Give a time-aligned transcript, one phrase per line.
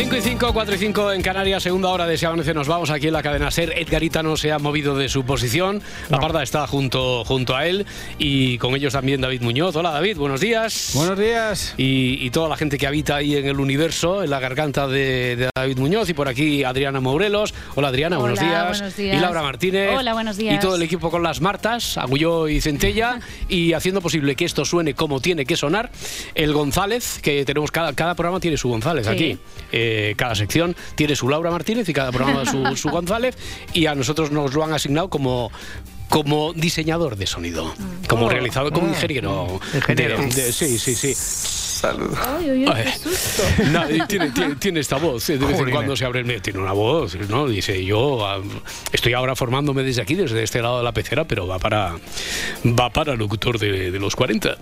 [0.00, 2.54] 5 y 5, 4 y 5 en Canarias, segunda hora de ese avance.
[2.54, 3.74] Nos vamos aquí en la cadena Ser.
[3.76, 5.82] Edgarita no se ha movido de su posición.
[6.08, 7.84] La parda está junto, junto a él.
[8.16, 9.76] Y con ellos también David Muñoz.
[9.76, 10.92] Hola David, buenos días.
[10.94, 11.74] Buenos días.
[11.76, 15.76] Y, toda la gente que habita ahí en el universo, en la garganta de, David
[15.76, 16.08] Muñoz.
[16.08, 17.52] Y por aquí Adriana Morelos.
[17.74, 18.98] Hola Adriana, buenos, días.
[18.98, 19.90] Y Laura Martínez.
[19.98, 20.54] Hola, buenos días.
[20.54, 23.20] Y todo el equipo con las Martas, Agulló y Centella.
[23.50, 25.90] y haciendo posible que esto suene como tiene que sonar.
[26.34, 29.38] El González, que tenemos cada, cada programa tiene su González aquí.
[29.72, 33.36] Eh, cada sección tiene su Laura Martínez y cada programa su, su González
[33.72, 35.50] y a nosotros nos lo han asignado como
[36.08, 37.72] como diseñador de sonido,
[38.08, 38.28] como oh.
[38.28, 38.90] realizador, como mm.
[38.90, 39.60] ingeniero.
[39.72, 40.18] ingeniero.
[40.32, 41.14] sí, sí, sí.
[41.80, 42.18] Saludos.
[42.20, 43.42] Ay, qué susto.
[44.06, 47.48] tiene, tiene, esta voz, de vez en cuando se abre el tiene una voz, ¿no?
[47.48, 48.42] Dice, yo ah,
[48.92, 51.94] estoy ahora formándome desde aquí, desde este lado de la pecera, pero va para
[52.66, 54.58] va para locutor de, de los 40.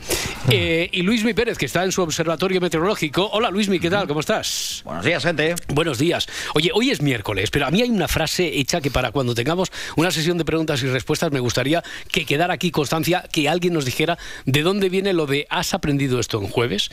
[0.50, 3.28] Eh, y Luismi Pérez, que está en su observatorio meteorológico.
[3.32, 4.06] Hola Luismi, ¿qué tal?
[4.06, 4.82] ¿Cómo estás?
[4.84, 5.56] Buenos días, gente.
[5.66, 6.28] Buenos días.
[6.54, 9.72] Oye, hoy es miércoles, pero a mí hay una frase hecha que para cuando tengamos
[9.96, 11.82] una sesión de preguntas y respuestas me gustaría
[12.12, 16.20] que quedara aquí constancia, que alguien nos dijera de dónde viene lo de has aprendido
[16.20, 16.90] esto en jueves.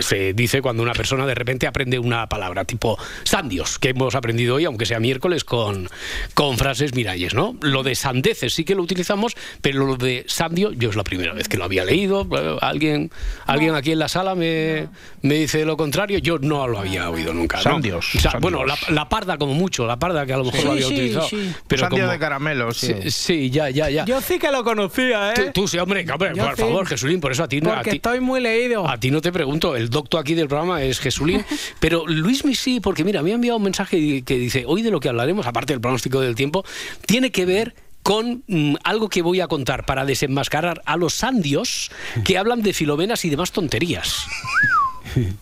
[0.00, 4.56] Se dice cuando una persona de repente aprende una palabra, tipo sandios, que hemos aprendido
[4.56, 5.88] hoy, aunque sea miércoles, con,
[6.34, 7.56] con frases miralles, ¿no?
[7.60, 11.32] Lo de sandeces sí que lo utilizamos, pero lo de sandio, yo es la primera
[11.32, 12.26] vez que lo había leído.
[12.60, 13.10] Alguien,
[13.46, 14.88] alguien aquí en la sala me,
[15.22, 17.60] me dice lo contrario, yo no lo había oído nunca.
[17.60, 18.10] Sandios.
[18.40, 21.28] Bueno, la, parda como mucho, la parda que a lo mejor lo había utilizado.
[21.68, 22.94] Pero Sandio de caramelo, sí.
[23.10, 23.50] sí.
[23.50, 24.04] ya, ya, ya.
[24.04, 25.50] Yo sí que lo conocía, ¿eh?
[25.52, 27.74] Tú, sí, hombre, por favor, Jesulín, por eso a ti no.
[27.74, 28.88] Porque estoy muy leído.
[28.88, 31.44] A ti no te pregunto, el doctor aquí del programa es Jesulín,
[31.80, 35.00] pero Luis sí, porque mira, me ha enviado un mensaje que dice, hoy de lo
[35.00, 36.64] que hablaremos, aparte del pronóstico del tiempo,
[37.06, 41.90] tiene que ver con mm, algo que voy a contar para desenmascarar a los sandios
[42.24, 44.26] que hablan de filomenas y demás tonterías.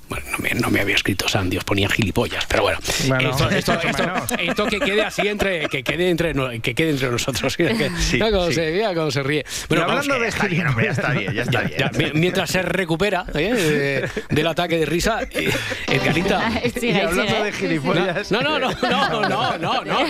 [0.09, 0.27] Bueno,
[0.61, 2.79] no me, había escrito Sandios, ponía gilipollas, pero bueno.
[3.51, 7.57] esto, que quede así entre que quede entre que quede entre nosotros.
[7.59, 9.45] mira, cómo Se, ríe.
[9.69, 12.13] Bueno, hablando de gilipollas, ya está bien, ya está bien.
[12.15, 14.09] mientras se recupera ¿eh?
[14.29, 15.51] del ataque de risa, eh,
[15.87, 16.61] Edgarita.
[16.81, 18.33] y hablando de gilipollas.
[18.33, 20.05] No, no, no, no, no, no, no,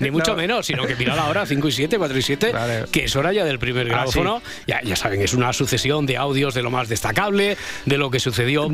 [0.00, 2.52] ni mucho menos, sino que mira la hora 5 y 7, 4 y 7,
[2.92, 4.42] que es hora ya del primer ah, grabófono.
[4.66, 7.56] ya, ya saben, es una sucesión de audios de lo más destacable,
[7.86, 8.68] de lo que sucedió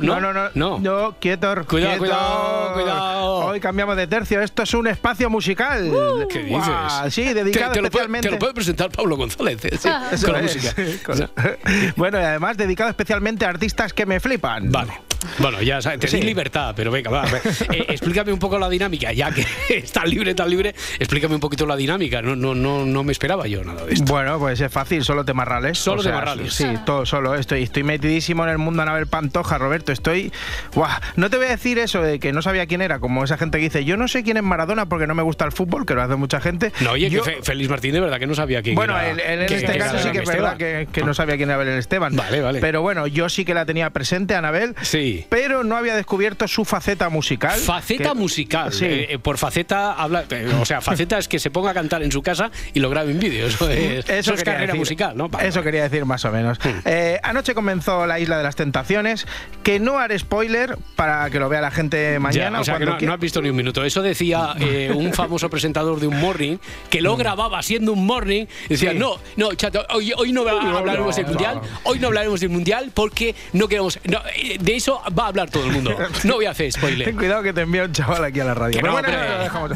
[0.00, 1.16] no, no, no, no, no.
[1.20, 3.36] quieto, cuidado, cuidado, cuidado.
[3.46, 4.40] Hoy cambiamos de tercio.
[4.40, 5.90] Esto es un espacio musical.
[6.30, 6.74] ¿Qué dices?
[7.10, 7.82] sí, dedicado te, especialmente.
[7.82, 9.64] Lo puede, te lo puede presentar Pablo González.
[9.64, 9.78] ¿eh?
[10.24, 10.74] con la música.
[11.96, 14.70] bueno, y además dedicado especialmente a artistas que me flipan.
[14.70, 15.08] Vale.
[15.38, 17.24] Bueno, ya sabes, tenéis libertad, pero venga, va.
[17.72, 21.66] Eh, explícame un poco la dinámica, ya que está libre, tan libre, explícame un poquito
[21.66, 22.22] la dinámica.
[22.22, 24.10] No, no, no, no me esperaba yo nada de esto.
[24.10, 25.78] Bueno, pues es fácil, solo temas rales.
[25.78, 26.54] Solo temas rales.
[26.54, 27.34] Sí, todo solo.
[27.34, 29.92] Estoy, estoy metidísimo en el mundo Anabel Pantoja, Roberto.
[29.92, 30.32] Estoy.
[30.74, 33.38] Buah, no te voy a decir eso de que no sabía quién era, como esa
[33.38, 35.86] gente que dice, yo no sé quién es Maradona porque no me gusta el fútbol,
[35.86, 36.72] que lo hace mucha gente.
[36.80, 39.14] No, oye, que Félix Martín de verdad que no sabía quién bueno, era.
[39.14, 42.14] Bueno, en este caso sí que es verdad que, no sabía quién era Belén Esteban.
[42.16, 42.60] Vale, vale.
[42.60, 44.74] Pero bueno, yo sí que la tenía presente, Anabel.
[44.82, 45.26] Sí.
[45.28, 47.58] Pero no había descubierto su faceta musical.
[47.58, 48.72] Faceta musical.
[48.72, 48.84] Sí.
[48.84, 52.02] Eh, eh, por faceta habla, eh, o sea, faceta es que se ponga a cantar
[52.02, 53.46] en su casa y lo grabe en vídeo.
[53.46, 55.30] Eso es, eso carrera musical, ¿no?
[55.40, 56.58] eso quería decir más o menos.
[56.62, 56.88] Hmm.
[57.22, 59.26] anoche comenzó La Isla de las Tentaciones,
[59.62, 62.60] que no haré spoiler para que lo vea la gente mañana.
[62.60, 63.84] o sea, que no, has visto ni un minuto.
[63.84, 64.54] Eso decía
[64.94, 66.56] un famoso presentador de un morning
[66.88, 67.18] que lo hmm.
[67.18, 68.46] grababa siendo un morning.
[68.68, 72.90] decía, no, no, chato, hoy, hoy no hablaremos del mundial, hoy no hablaremos del mundial
[72.94, 73.98] porque no queremos.
[74.02, 75.96] de eso va a hablar todo el mundo.
[76.24, 77.04] No voy a hacer spoiler.
[77.08, 78.80] Ten cuidado que te envía un chaval aquí a la radio.
[78.80, 79.70] no, bueno, lo dejamos.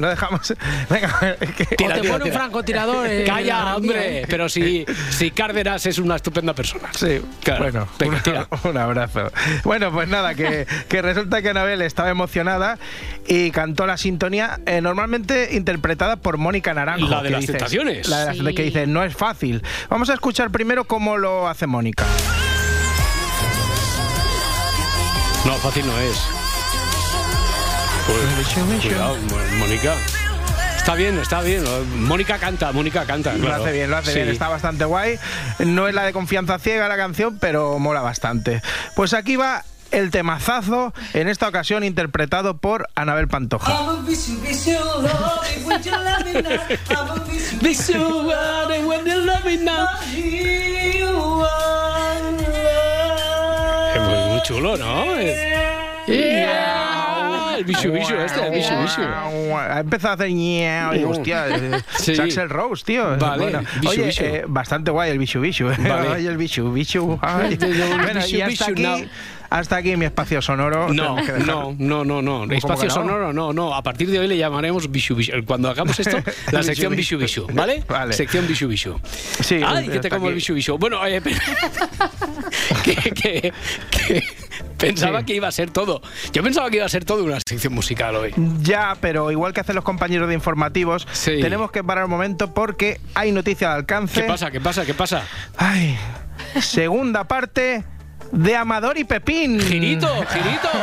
[0.00, 0.54] lo dejamos.
[0.90, 1.76] Venga, que...
[1.76, 3.04] te pone un francotirador.
[3.14, 4.20] Eh, Calla, hombre.
[4.20, 4.26] ¿eh?
[4.28, 6.88] Pero si, si Cárdenas es una estupenda persona.
[6.92, 7.86] Sí, claro.
[7.98, 8.14] Bueno,
[8.64, 9.30] un, abrazo.
[9.64, 12.78] Bueno, pues nada, que, que resulta que Anabel estaba emocionada
[13.26, 17.08] y cantó la sintonía eh, normalmente interpretada por Mónica Naranjo.
[17.08, 18.08] La de las tentaciones.
[18.08, 19.62] La de las que dice, no es fácil.
[19.88, 22.04] Vamos a escuchar primero cómo lo hace Mónica.
[25.44, 26.16] No, fácil no es.
[28.06, 29.16] Pues, cuidado,
[29.58, 29.94] Mónica.
[30.84, 31.64] Está bien, está bien.
[32.06, 33.32] Mónica canta, Mónica canta.
[33.32, 34.28] Lo hace bien, lo hace bien.
[34.28, 35.18] Está bastante guay.
[35.60, 38.60] No es la de confianza ciega la canción, pero mola bastante.
[38.94, 43.72] Pues aquí va el temazazo, en esta ocasión interpretado por Anabel Pantoja.
[53.94, 55.06] Es muy chulo, ¿no?
[57.58, 59.56] El bicho bicho este, el bicho bicho.
[59.56, 61.48] Ha empezado a hacer ñeo y hostia.
[61.48, 62.12] eh, Sí.
[62.12, 63.16] es Axel Rose, tío.
[63.18, 64.24] Vale, Bueno, bicho, oye, bicho.
[64.24, 65.70] eh, bastante guay el bicho bicho.
[65.70, 65.76] eh.
[65.78, 66.08] Vale.
[66.14, 66.36] Ay, el ay.
[66.36, 66.64] Bicho,
[67.20, 68.98] Bueno, y hasta aquí, now.
[69.50, 70.92] hasta aquí mi espacio sonoro.
[70.92, 71.16] No,
[71.46, 72.44] no, no, no, no.
[72.54, 72.94] Espacio no?
[72.94, 73.74] sonoro, no, no.
[73.74, 75.32] A partir de hoy le llamaremos Bishu Bishu.
[75.46, 76.18] Cuando hagamos esto,
[76.52, 77.46] la sección Bishu Bishu.
[77.52, 77.82] ¿vale?
[77.88, 78.12] Vale.
[78.12, 78.98] Sección Bishu Bishu.
[79.40, 80.36] Sí, Ay, que te como el aquí.
[80.36, 80.78] Bishu Bishu.
[80.78, 81.36] Bueno, eh, pero-
[82.84, 83.52] que, que-
[83.90, 84.24] que
[84.88, 85.26] pensaba Sí.
[85.26, 86.02] que iba a ser todo.
[86.32, 88.34] Yo pensaba que iba a ser todo una sección musical hoy.
[88.62, 91.40] Ya, pero igual que hacen los compañeros de informativos, Sí.
[91.40, 94.22] tenemos que parar un momento porque hay noticia de alcance.
[94.22, 94.50] ¿Qué pasa?
[94.50, 94.84] ¿Qué pasa?
[94.84, 95.22] ¿Qué pasa?
[95.56, 95.96] Ay,
[96.60, 97.84] segunda parte
[98.32, 99.60] de Amador y Pepín.
[99.60, 100.68] Girito, girito.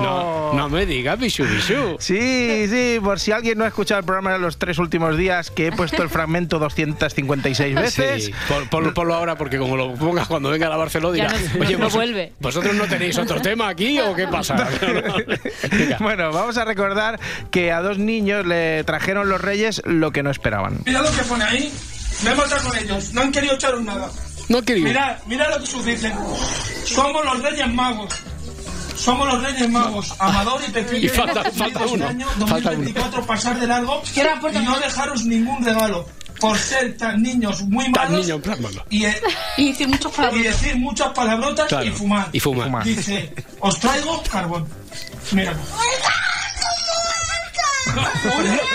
[0.00, 1.96] No, no me digas Bishu Bishu.
[1.98, 5.50] Sí, sí, por si alguien no ha escuchado el programa de los tres últimos días,
[5.50, 8.24] que he puesto el fragmento 256 veces.
[8.26, 11.32] Sí, por, por- ponlo ahora porque como lo pongas cuando venga a la Barcelona dirá,
[11.32, 12.32] no- oye, no vos- vuelve".
[12.40, 14.68] ¿vosotros no tenéis otro tema aquí o qué pasa?
[16.00, 17.18] Bueno, vamos a recordar
[17.50, 20.78] que a dos niños le trajeron los reyes lo que no esperaban.
[20.84, 21.72] Mira lo que pone ahí.
[22.24, 23.12] Me he matado con ellos.
[23.12, 24.10] No han querido echaros nada.
[24.48, 24.86] No querido.
[24.88, 26.12] Mira, mira lo que sucede.
[26.84, 28.14] Somos los Reyes Magos.
[28.96, 31.04] Somos los Reyes Magos, Amador y Pepín.
[31.04, 34.02] Y falta- Hemos falta uno, Este año falta 2024 pasar de largo
[34.52, 36.06] y no dejaros ningún regalo.
[36.40, 38.84] Por ser tan niños muy Tan malos niño, tan malo.
[38.90, 39.20] y, eh,
[39.56, 42.28] Y dice muchos y decir muchas palabrotas Claro, y fumar.
[42.30, 42.84] y fumar.
[42.84, 44.66] Dice, os traigo carbón.
[45.32, 45.54] Mira.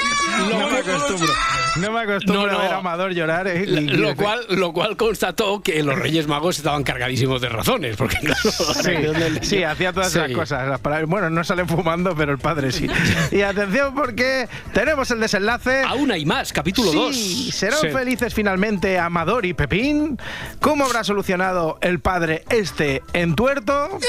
[0.41, 1.33] No me acostumbro.
[1.77, 2.59] No me acostumbro No, no.
[2.59, 3.47] a ver a Amador llorar.
[3.47, 8.17] eh, Lo cual, lo cual constató que los Reyes Magos estaban cargadísimos de razones, porque
[8.19, 10.33] claro, Sí, hacía todas esas Sí.
[10.33, 10.67] cosas.
[10.67, 12.87] Las palabras- bueno, no salen fumando, pero el padre sí.
[13.31, 15.83] Y atención porque tenemos el desenlace.
[15.83, 17.15] Aún hay más, capítulo 2.
[17.15, 20.17] Sí, ¿serán felices finalmente Amador y Pepín?
[20.59, 23.99] ¿Cómo habrá solucionado el padre este entuerto?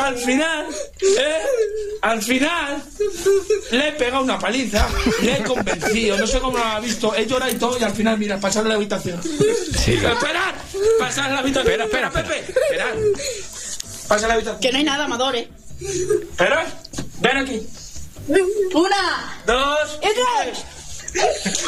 [0.00, 0.66] al final,
[1.00, 1.36] ¿eh?
[2.02, 2.82] Al final,
[3.72, 4.88] le he pegado una paliza,
[5.22, 7.92] le he convencido, no sé cómo lo ha visto, he llorado y todo, y al
[7.92, 9.18] final, mira, pasar a la habitación.
[9.20, 10.54] ¡Esperad!
[10.98, 11.80] ¡Pasar a la habitación!
[11.80, 12.40] Espera, espera, Pepe!
[12.40, 12.94] ¡Esperad!
[14.08, 14.60] Pasa a la habitación.
[14.60, 15.48] Que no hay nada, amadores.
[15.80, 16.66] ¡Esperad!
[17.20, 17.66] ¡Ven aquí!
[18.74, 19.98] Una, ¡Dos!
[20.02, 20.64] y tres.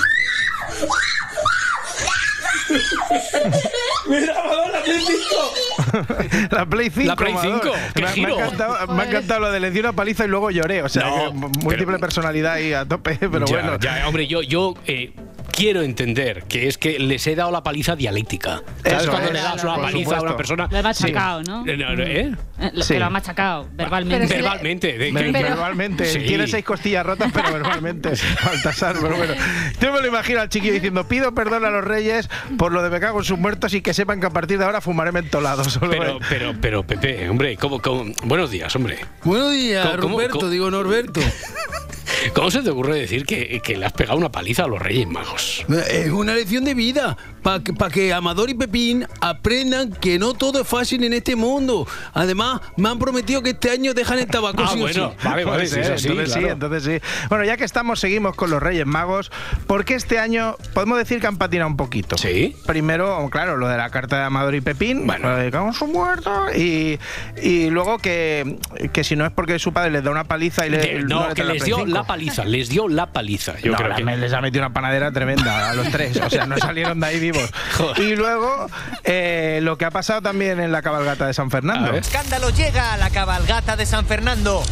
[4.08, 6.48] ¡Mira, Amador, la Play 5!
[6.50, 7.06] La Play 5.
[7.06, 7.62] La Play Amador.
[7.62, 8.36] 5, qué Me, me giro.
[8.36, 10.82] ha encantado, me ha encantado lo de le di una paliza y luego lloré.
[10.82, 13.78] O sea, No, múltiple pero- personalidad ahí a tope, pero Ya, bueno.
[13.80, 15.12] ya, hombre, yo, yo eh,
[15.50, 18.62] quiero entender que es que les he dado la paliza dialéctica.
[18.82, 20.24] ¿Sabes Eso cuando es, le das una paliza a supuesto.
[20.24, 20.68] una persona?
[20.70, 21.66] Lo he machacado, ¿no?
[21.66, 22.32] Eh, no, no, ¿eh?
[22.60, 22.94] Eh, lo- Sí.
[22.94, 24.16] Que lo ha machacado verbalmente.
[24.26, 24.98] Pero si le- Verbalmente.
[24.98, 26.04] de- que- verbalmente.
[26.06, 26.18] Sí.
[26.20, 28.12] Tiene seis costillas rotas, pero verbalmente.
[28.44, 29.34] Baltasar, pero bueno.
[29.80, 32.90] Yo me lo imagino al chiquillo diciendo: Pido perdón a los reyes por lo de
[32.90, 35.64] me cago en sus muertos y que sepan que a partir de ahora fumaré mentolado.
[35.64, 38.12] Solo Pero, pero, pero, Pepe, hombre, ¿cómo, cómo?
[38.24, 38.98] buenos días, hombre.
[39.24, 41.20] Buenos días, ¿Cómo- cómo- Roberto, cómo- digo Norberto.
[42.34, 45.06] ¿Cómo se te ocurre decir que, que le has pegado una paliza a los Reyes
[45.08, 45.64] Magos?
[45.90, 50.34] Es una lección de vida para que, pa' que Amador y Pepín aprendan que no
[50.34, 51.86] todo es fácil en este mundo.
[52.14, 55.26] Además, me han prometido que este año dejan el tabaco Ah, sí bueno, sí.
[55.28, 56.52] vale, vale, sí, ser, eso sí, entonces sí, claro.
[56.54, 57.26] entonces sí.
[57.28, 59.30] Bueno, ya que estamos, seguimos con los Reyes Magos,
[59.66, 62.18] porque este año podemos decir que han patinado un poquito.
[62.18, 62.56] Sí.
[62.66, 65.86] Primero, claro, lo de la carta de Amador y Pepín, bueno, de cago en su
[65.86, 66.98] muerto, y,
[67.42, 68.58] y luego que,
[68.92, 71.28] que si no es porque su padre les da una paliza y le, De- no,
[71.28, 71.88] le que les dio 5.
[71.88, 73.56] la paliza, les dio la paliza.
[73.60, 74.02] Yo No, creo que...
[74.04, 76.16] me- les ha metido una panadera tremenda a los tres.
[76.20, 77.48] O sea, no salieron de ahí vivos.
[77.76, 78.02] Joder.
[78.02, 78.66] Y luego,
[79.04, 81.92] eh, lo que ha pasado también en la cabalgata de San Fernando.
[81.92, 82.00] Ver.
[82.02, 84.62] escándalo llega a la cabalgata de San Fernando.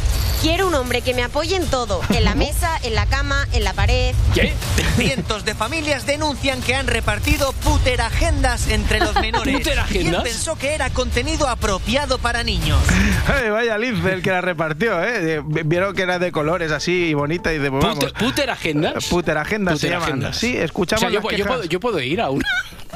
[0.46, 3.64] Quiero un hombre que me apoye en todo, en la mesa, en la cama, en
[3.64, 4.14] la pared.
[4.32, 4.52] ¿Qué?
[4.96, 9.56] Cientos de familias denuncian que han repartido puteragendas entre los menores.
[9.56, 10.22] ¿Puteragendas?
[10.22, 12.78] ¿Quién pensó que era contenido apropiado para niños?
[13.26, 15.42] Ay, vaya lince el que la repartió, ¿eh?
[15.44, 18.04] Vieron que era de colores así y bonita y de pues, vamos.
[18.04, 19.04] Pute- ¿Puter agendas?
[19.06, 19.98] Puteragenda se llaman.
[20.02, 20.36] Puteragendas.
[20.36, 22.44] Sí, escuchamos O sea, yo, las yo puedo, yo puedo ir a una.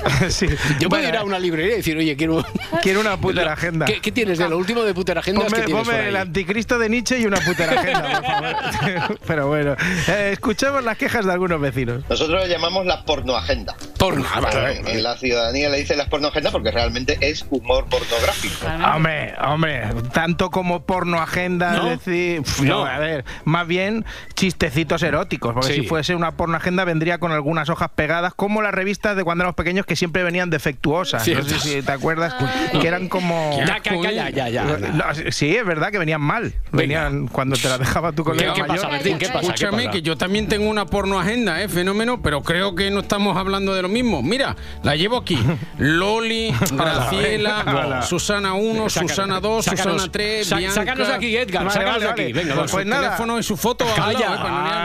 [0.28, 0.46] Sí.
[0.78, 2.44] Yo puedo Bueno, ir a una librería y decir, oye, quiero.
[2.82, 3.84] Quiero una puteragenda.
[3.86, 7.26] ¿Qué, qué tienes de lo último de puteragendas que Ponme, el anticristo de Nietzsche y
[7.26, 9.18] una puteragenda, por favor.
[9.26, 9.76] Pero bueno,
[10.08, 12.04] eh, escuchemos las quejas de algunos vecinos.
[12.08, 13.76] Nosotros le llamamos la pornoagenda.
[13.98, 14.24] Porno.
[14.32, 18.66] ah, vale, en la ciudadanía le dicen las pornoagendas porque realmente es humor pornográfico.
[18.94, 19.82] Hombre, hombre,
[20.14, 21.90] tanto como porno agenda, No.
[21.90, 22.84] es decir, No.
[22.84, 25.80] no, a ver, más bien chistecitos eróticos, porque Sí.
[25.82, 29.42] si fuese una porno agenda vendría con algunas hojas pegadas, como las revistas de cuando
[29.42, 31.26] éramos pequeños que siempre venían defectuosas.
[31.26, 32.32] No sé si te acuerdas,
[32.80, 33.58] que eran como...
[33.58, 34.62] Ya, ya, ya, ya, ya.
[34.64, 36.54] No, sí, es verdad que venían mal.
[36.70, 38.76] Venían cuando te las dejaba tu ¿Qué, colega qué mayor.
[38.76, 39.18] pasa, Bertín?
[39.18, 39.40] ¿Qué pasa?
[39.40, 39.90] ¿Qué Escúchame, pasa?
[39.90, 41.68] que yo también tengo una porno agenda, ¿eh?
[41.68, 44.22] Fenómeno, pero creo que no estamos hablando de lo mismo.
[44.22, 44.54] Mira,
[44.84, 45.36] la llevo aquí.
[45.78, 48.02] Loli, Graciela.
[48.02, 50.74] Susana 1, Saca- Susana 2, sácanos- Susana 3, sa- Bianca.
[50.74, 52.32] sácanos aquí, Edgar, Vale, sácanos vale, aquí.
[52.32, 52.70] Venga, Pues.
[52.70, 53.02] Pues nada.
[53.02, 54.34] teléfono y su foto al Calla.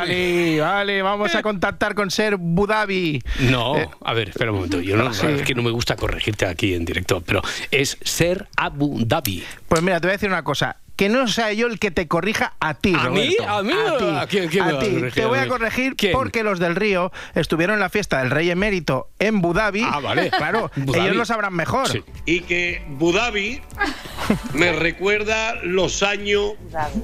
[0.08, 0.60] ¿eh?
[0.60, 3.22] Vale, vale, vamos a contactar con Ser Budabi.
[3.52, 4.80] No, Eh, a ver, espera un momento.
[4.82, 5.28] Yo no, Sí.
[5.28, 9.44] es que no me gusta corregirte aquí en directo, pero es ser Abu Dhabi.
[9.68, 10.78] Pues mira, te voy a decir una cosa.
[10.96, 13.36] Que no sea yo el que te corrija a ti, ¿A mí?
[13.46, 13.74] ¿A mí?
[14.18, 14.92] ¿A quién- quién me va a ti.
[14.92, 16.14] corregir Te a voy a corregir ¿Quién?
[16.14, 19.82] porque los del Río estuvieron en la fiesta del Rey Emérito en Abu Dhabi.
[19.86, 20.32] Ah, vale.
[20.38, 21.90] Claro, ellos lo sabrán mejor.
[21.90, 22.02] Sí.
[22.26, 23.62] y que Abu Dhabi
[24.54, 26.54] me recuerda los años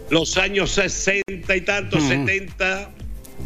[0.09, 2.91] los años 60 y tantos, 70,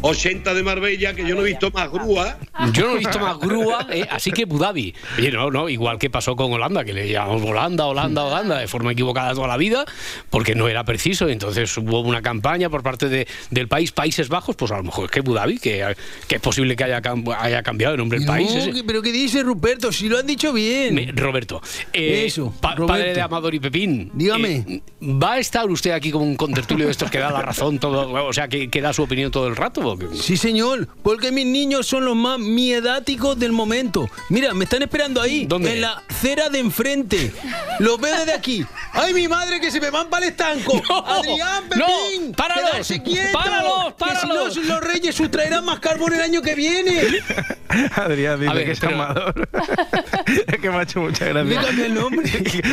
[0.02, 2.38] 80 de Marbella, que yo no he visto más grúa.
[2.72, 4.94] Yo no he visto más grúa, eh, así que Abu Dhabi.
[5.18, 8.68] Oye, no, no, igual que pasó con Holanda, que le llamamos Holanda, Holanda, Holanda, de
[8.68, 9.84] forma equivocada toda la vida,
[10.30, 11.28] porque no era preciso.
[11.28, 15.06] Entonces hubo una campaña por parte de- del país Países Bajos, pues a lo mejor
[15.06, 15.94] es que Abu Dhabi, que,
[16.28, 17.00] que es posible que haya,
[17.38, 18.50] haya cambiado de nombre el país.
[18.52, 18.72] No, ese.
[18.72, 19.90] que- pero ¿qué dice Ruperto?
[19.92, 20.94] Si lo han dicho bien.
[20.94, 21.60] Me- Roberto,
[21.92, 22.86] eh, Eso, pa- Roberto.
[22.86, 24.10] padre de Amador y Pepín.
[24.14, 24.64] Dígame.
[24.68, 27.78] eh, ¿Va a estar usted aquí como un contertulio de estos que da la razón
[27.78, 29.85] todo, o sea, que, que da su opinión todo el rato?
[30.20, 34.08] Sí, señor, porque mis niños son los más miedáticos del momento.
[34.30, 35.74] Mira, me están esperando ahí, ¿Dónde?
[35.74, 37.32] en la acera de enfrente.
[37.78, 38.64] Los veo desde aquí.
[38.92, 40.80] ¡Ay, mi madre, que se me van para el estanco!
[40.88, 42.32] No, ¡Adrián, no, Pepín!
[42.34, 43.32] páralos, ¡Quedarse quietos!
[43.32, 43.94] páralos, Que si
[44.26, 44.56] páralos.
[44.56, 47.02] no, los reyes sustraerán más carbón el año que viene.
[47.96, 49.48] Adrián dice ver, que es pero- amador.
[50.46, 51.44] es que me ha hecho mucha gracia.
[51.44, 52.30] Me cambia el nombre.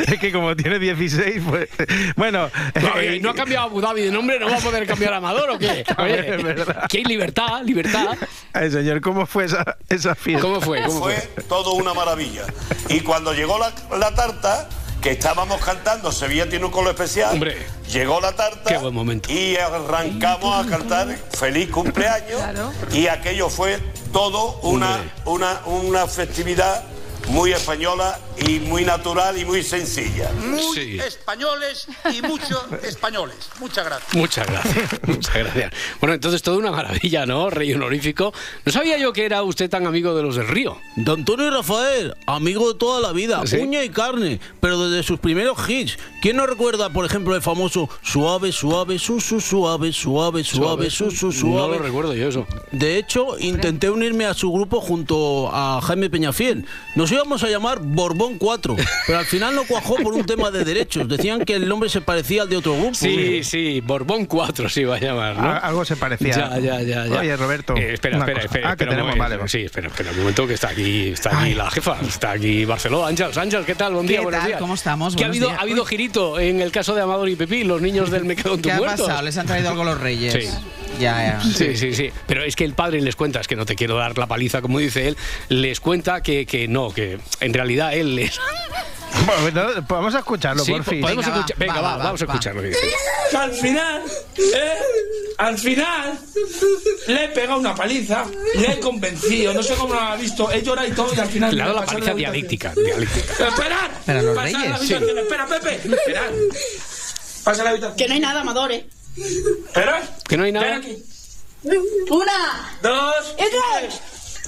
[0.08, 1.70] es que como tiene 16, pues.
[2.16, 2.50] Bueno.
[2.82, 5.14] No, eh, y no ha cambiado Abu Dhabi de nombre, ¿no va a poder cambiar
[5.14, 5.84] a Amador o qué?
[5.98, 8.18] Oye, Es libertad, libertad.
[8.54, 10.42] Ay, señor, ¿cómo fue esa, esa fiesta?
[10.42, 10.82] ¿Cómo fue?
[10.84, 11.44] ¿Cómo Fue fue?
[11.44, 12.44] todo una maravilla.
[12.90, 14.68] Y cuando llegó la, la tarta,
[15.02, 17.58] que estábamos cantando Sevilla tiene un color especial, Hombre.
[17.92, 19.30] llegó la tarta Qué buen momento.
[19.32, 22.42] y arrancamos a cantar feliz cumpleaños
[22.94, 23.80] y aquello fue
[24.14, 26.84] todo una, una, una festividad
[27.30, 30.30] muy española y muy natural y muy sencilla.
[30.46, 31.00] Muy Sí.
[31.00, 33.36] españoles y muchos españoles.
[33.60, 34.14] Muchas gracias.
[34.16, 35.72] Muchas gracias, muchas gracias.
[36.00, 37.50] Bueno, entonces todo una maravilla, ¿no?
[37.50, 38.34] Rey honorífico.
[38.66, 40.78] No sabía yo que era usted tan amigo de los del río.
[40.96, 43.58] Don Antonio Rafael, amigo de toda la vida, ¿Sí?
[43.58, 45.98] uña y carne, pero desde sus primeros hits.
[46.22, 51.10] ¿Quién no recuerda, por ejemplo, el famoso suave, suave, su, su, suave, suave, suave, su,
[51.12, 51.78] su, No suave?
[51.78, 52.46] lo recuerdo yo eso.
[52.72, 56.66] De hecho, intenté unirme a su grupo junto a Jaime Peñafiel.
[56.96, 58.76] Nos íbamos a llamar Borbón 4,
[59.08, 61.08] pero al final no cuajó por un tema de derechos.
[61.08, 62.94] Decían que el nombre se parecía al de otro grupo.
[62.94, 65.50] Sí, sí, Borbón 4 se iba a llamar, ¿no?
[65.50, 66.36] Algo se parecía.
[66.36, 67.20] Ya, ya, ya, ya.
[67.20, 67.76] Oye, Roberto.
[67.76, 68.46] Eh, espera, espera, cosa.
[68.46, 68.72] espera.
[68.72, 69.50] Ah, que tenemos, vale, vale.
[69.50, 71.54] Sí, espera, espera un momento que está aquí, está aquí Ay.
[71.56, 73.08] la jefa, está aquí Barcelona.
[73.08, 73.94] Ángel, Ángel, ¿qué tal?
[73.94, 74.48] Buen día, ¿Qué buenos tal?
[74.48, 74.60] días.
[74.60, 75.16] ¿Cómo estamos?
[75.16, 75.60] ¿Qué ha habido, días.
[75.60, 78.56] ha habido girito en el caso de Amador y Pepí, los niños del Me quedo
[78.56, 79.22] en tu ¿Qué ha pasado?
[79.22, 80.34] ¿Les han traído algo los reyes?
[80.34, 80.50] Sí.
[81.00, 81.42] Ya, ya.
[81.42, 82.12] Sí, sí, sí.
[82.28, 84.62] Pero es que el padre les cuenta, es que no te quiero dar la paliza,
[84.62, 85.18] como dice él,
[85.50, 87.03] les cuenta que, que no, que
[87.40, 88.40] en realidad él les.
[89.26, 91.02] Bueno, vamos a escucharlo, Sí, por fin.
[91.02, 91.56] podemos Venga, escuchar.
[91.58, 92.34] va, Venga, va, va, va, vamos a va.
[92.34, 92.80] escuchar lo que dice.
[93.30, 94.02] Que al final,
[94.38, 94.74] ¿eh?
[95.38, 96.20] Al final,
[97.08, 100.62] le he pegado una paliza, le he convencido, no sé cómo lo ha visto, he
[100.62, 101.56] llorado y todo y al final...
[101.56, 102.74] Le ha dado la paliza dialéctica.
[102.76, 103.48] dialéctica.
[103.50, 106.32] Esperad, Pero los la espera, Pepe, esperad.
[107.44, 107.98] Pasa a la habitación.
[107.98, 108.86] Que no hay nada, amadores.
[109.18, 110.02] Espera.
[110.28, 110.76] Que no hay nada.
[110.78, 110.98] Aquí.
[112.10, 112.78] Una.
[112.82, 113.36] Dos.
[113.38, 113.44] Y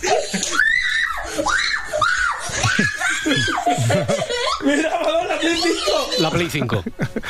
[0.02, 0.52] tres.
[4.64, 6.20] Mira, Amador, la Play 5.
[6.20, 6.84] La Play 5.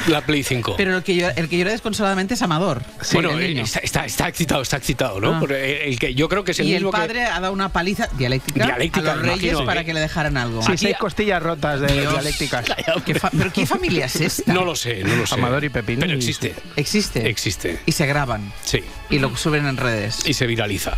[0.07, 0.73] La Play 5.
[0.77, 2.81] Pero el que, llora, el que llora desconsoladamente es Amador.
[3.13, 3.63] bueno, el niño.
[3.63, 5.33] está, está, está excitado, está excitado, ¿no?
[5.35, 5.41] Ah.
[5.43, 7.69] El, el que yo creo que es el y el mismo padre ha dado una
[7.69, 9.85] paliza dialéctica, Dialéctica, a los reyes imagino, para ¿eh?
[9.85, 10.61] que le dejaran algo.
[10.61, 12.13] Sí, Aquí- seis costillas rotas de Dios.
[12.13, 12.65] dialécticas.
[13.05, 14.53] ¿Qué fa- ¿Pero qué familia es esta?
[14.53, 15.35] No lo sé, no lo sé.
[15.35, 15.99] Amador y Pepín.
[15.99, 16.53] Pero existe.
[16.75, 17.27] Existe.
[17.29, 17.79] Existe.
[17.85, 18.51] Y se graban.
[18.63, 18.83] Sí.
[19.09, 20.27] Y lo suben en redes.
[20.27, 20.97] Y se viraliza.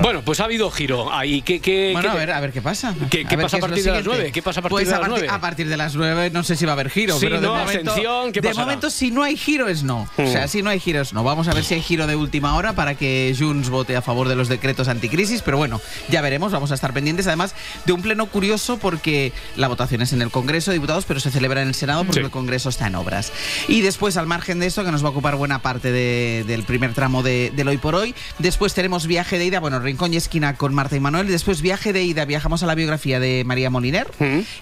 [0.00, 1.42] Bueno, pues ha habido giro ahí.
[1.42, 2.94] ¿Qué, qué, Bueno, qué- a ver, a ver qué pasa.
[3.10, 4.18] ¿Qué- qué ver pasa a partir de las siguiente.
[4.18, 4.32] nueve?
[4.32, 5.28] ¿Qué pasa a partir Pues de las a, partir- nueve?
[5.36, 7.14] a partir de las 9 no sé si va a haber giro.
[7.18, 10.08] Sí, pero de no, momento, atención, ¿qué de momento, si no hay giro, es no.
[10.16, 10.48] O sea, Mm.
[10.48, 11.22] si no hay giro, es no.
[11.24, 14.28] Vamos a ver si hay giro de última hora para que Junts vote a favor
[14.28, 15.42] de los decretos anticrisis.
[15.42, 17.26] Pero bueno, ya veremos, vamos a estar pendientes.
[17.26, 17.54] Además,
[17.86, 21.30] de un pleno curioso porque la votación es en el Congreso de Diputados, pero se
[21.30, 22.24] celebra en el Senado porque Sí.
[22.24, 23.32] el Congreso está en obras.
[23.68, 26.62] Y después, al margen de esto, que nos va a ocupar buena parte de- del
[26.64, 28.14] primer tramo de, del hoy por hoy.
[28.38, 31.26] Después tenemos viaje de ida, bueno, Rincón y Esquina con Marta y Manuel.
[31.28, 34.06] Después viaje de ida, viajamos a la biografía de María Moliner.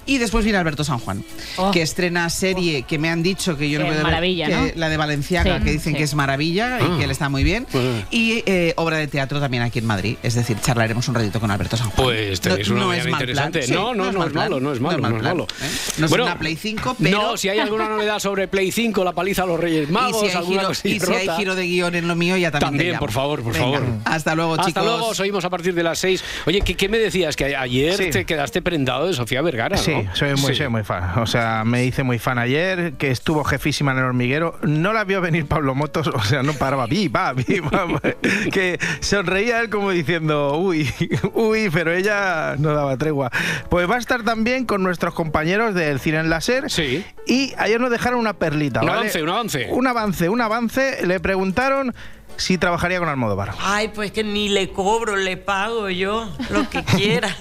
[0.06, 1.22] Y después viene Alberto San Juan,
[1.72, 4.66] que estrena serie que me han dicho que yo no puedo ver, maravilla, que ¿no?
[4.76, 5.98] la de Valenciaga, Sí, que dicen sí.
[5.98, 6.96] que es maravilla y Ah.
[6.98, 7.66] que él está muy bien.
[8.10, 10.16] Y eh, obra de teatro también aquí en Madrid.
[10.22, 12.06] Es decir, charlaremos un ratito con Alberto San Juan.
[12.06, 13.58] Pues tenéis una mañana mal interesante.
[13.60, 13.68] plan.
[13.68, 14.44] Sí, no, no, no, mal es plan.
[14.44, 15.46] malo, no es malo, no mal es malo.
[15.62, 15.70] ¿eh?
[15.98, 17.18] No es una Play 5, pero...
[17.22, 20.26] No, si hay alguna novedad sobre Play 5, la paliza a los Reyes Magos, y
[20.26, 22.60] si hay, alguna giro, y si hay giro de guion en lo mío, ya también,
[22.60, 23.00] te También, llamo.
[23.00, 23.82] por favor, por favor.
[24.04, 24.84] Hasta luego, Hasta chicos.
[24.84, 26.22] luego, os oímos a partir de las 6.
[26.46, 27.34] Oye, ¿qué, me decías?
[27.36, 29.82] Que ayer te quedaste de Sofía Vergara, ¿no?
[29.82, 30.54] Sí, soy muy, Sí.
[30.54, 31.18] soy muy fan.
[31.18, 34.58] O sea, me hice muy fan ayer, que estuvo jefísima en el hormiguero.
[34.62, 36.86] No la vio venir Pablo Motos, o sea, no paraba.
[36.86, 38.00] Vi, va, vi, va, va.
[38.52, 40.88] que sonreía él como diciendo, uy,
[41.34, 43.30] uy, pero ella no daba tregua.
[43.68, 46.70] Pues va a estar también con nuestros compañeros del cine en láser.
[46.70, 47.04] Sí.
[47.26, 48.80] Y ayer nos dejaron una perlita.
[48.80, 48.98] Un ¿vale?
[49.00, 49.66] avance, un avance.
[49.70, 51.06] Un avance, un avance.
[51.06, 51.94] Le preguntaron
[52.36, 53.54] si trabajaría con Almodóvar.
[53.60, 57.36] Ay, pues que ni le cobro, le pago yo lo que quiera.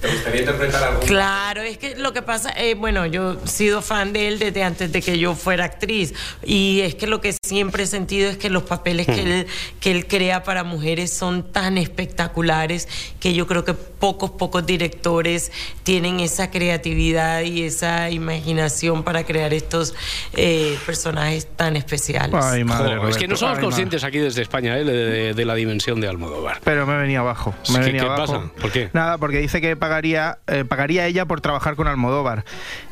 [0.00, 1.00] ¿Te gustaría interpretar algo?
[1.00, 4.64] Claro, es que lo que pasa, eh, bueno, yo he sido fan de él desde
[4.64, 8.36] antes de que yo fuera actriz y es que lo que siempre he sentido es
[8.36, 9.46] que los papeles que, él,
[9.80, 12.88] que él crea para mujeres son tan espectaculares
[13.20, 15.52] que yo creo que pocos, pocos directores
[15.84, 19.94] tienen esa creatividad y esa imaginación para crear estos
[20.34, 22.41] eh, personajes tan especiales.
[22.42, 22.96] Ay, madre.
[22.96, 24.84] Jo, es que no somos ay, conscientes aquí desde España ¿eh?
[24.84, 26.60] de, de- de la dimensión de Almodóvar.
[26.64, 27.54] Pero me venía abajo.
[27.70, 28.32] Me ¿Qué- venía qué abajo.
[28.32, 28.52] pasa?
[28.60, 28.90] ¿Por qué?
[28.92, 32.44] Nada, porque dice que pagaría, eh, pagaría ella por trabajar con Almodóvar.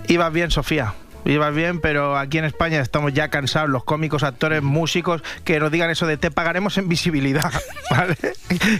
[0.08, 0.94] Ibas bien, Sofía.
[1.24, 5.70] Ibas bien, pero aquí en España estamos ya cansados, los cómicos, actores, músicos, que nos
[5.70, 7.52] digan eso de te pagaremos en visibilidad,
[7.90, 8.16] ¿vale?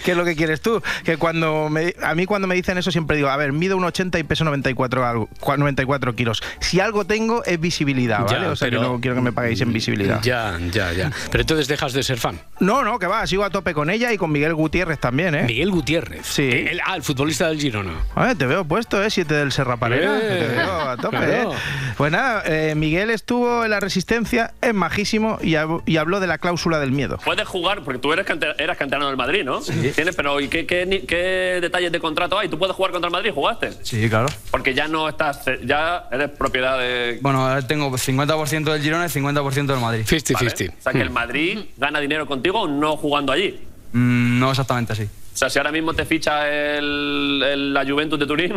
[0.05, 0.83] ¿Qué es lo que quieres tú?
[1.05, 3.85] Que cuando me- a mí cuando me dicen eso siempre digo, a ver, mido un
[3.85, 6.43] 80 y peso 94, algo, cua- 94 kilos.
[6.61, 8.47] Si algo tengo es visibilidad, ¿vale?
[8.47, 10.21] Ya, o sea pero- que no quiero que me paguéis en visibilidad.
[10.23, 11.11] Ya, ya, ya.
[11.31, 12.41] Pero entonces dejas de ser fan.
[12.59, 15.43] No, no, que va, sigo a tope con ella y con Miguel Gutiérrez también, ¿eh?
[15.45, 16.27] Miguel Gutiérrez.
[16.27, 16.43] Sí.
[16.43, 17.93] Eh, el- ah, el futbolista del Girona.
[18.15, 19.11] A ver, te veo puesto, ¿eh?
[19.11, 20.19] Siete del Serra Parera.
[20.19, 21.53] Eh, te veo a tope, claro.
[21.53, 21.57] ¿eh?
[21.97, 26.27] Pues nada, eh, Miguel estuvo en la Resistencia, es majísimo y, hab- y habló de
[26.27, 27.19] la cláusula del miedo.
[27.25, 29.61] Puedes jugar, porque tú eres, cante- eras canterano del Madrid, ¿no?
[29.61, 30.15] ¿Tienes?
[30.17, 32.49] Pero ¿y qué, qué qué detalles de contrato hay?
[32.49, 33.33] ¿Tú puedes jugar contra el Madrid?
[33.35, 33.73] ¿Jugaste?
[33.83, 34.29] Sí, claro.
[34.51, 37.19] Porque ya no estás, ya eres propiedad de...
[37.23, 40.05] Bueno, ahora tengo 50% del Girona y 50% del Madrid.
[40.07, 40.71] 50-50.
[40.79, 43.61] O sea, que el Madrid gana dinero contigo no jugando allí.
[43.93, 45.05] Mm, no exactamente así.
[45.05, 48.53] O sea, si ahora mismo te ficha el, el- la Juventus de Turín,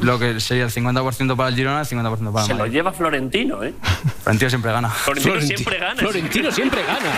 [0.00, 2.72] Lo que sería el 50% para el Girona el 50% para se el lo Madrid.
[2.72, 3.74] lleva Florentino, ¿eh?
[4.22, 4.88] Florentino siempre gana.
[4.88, 5.96] Florentino siempre gana.
[5.96, 7.10] Florentino siempre gana.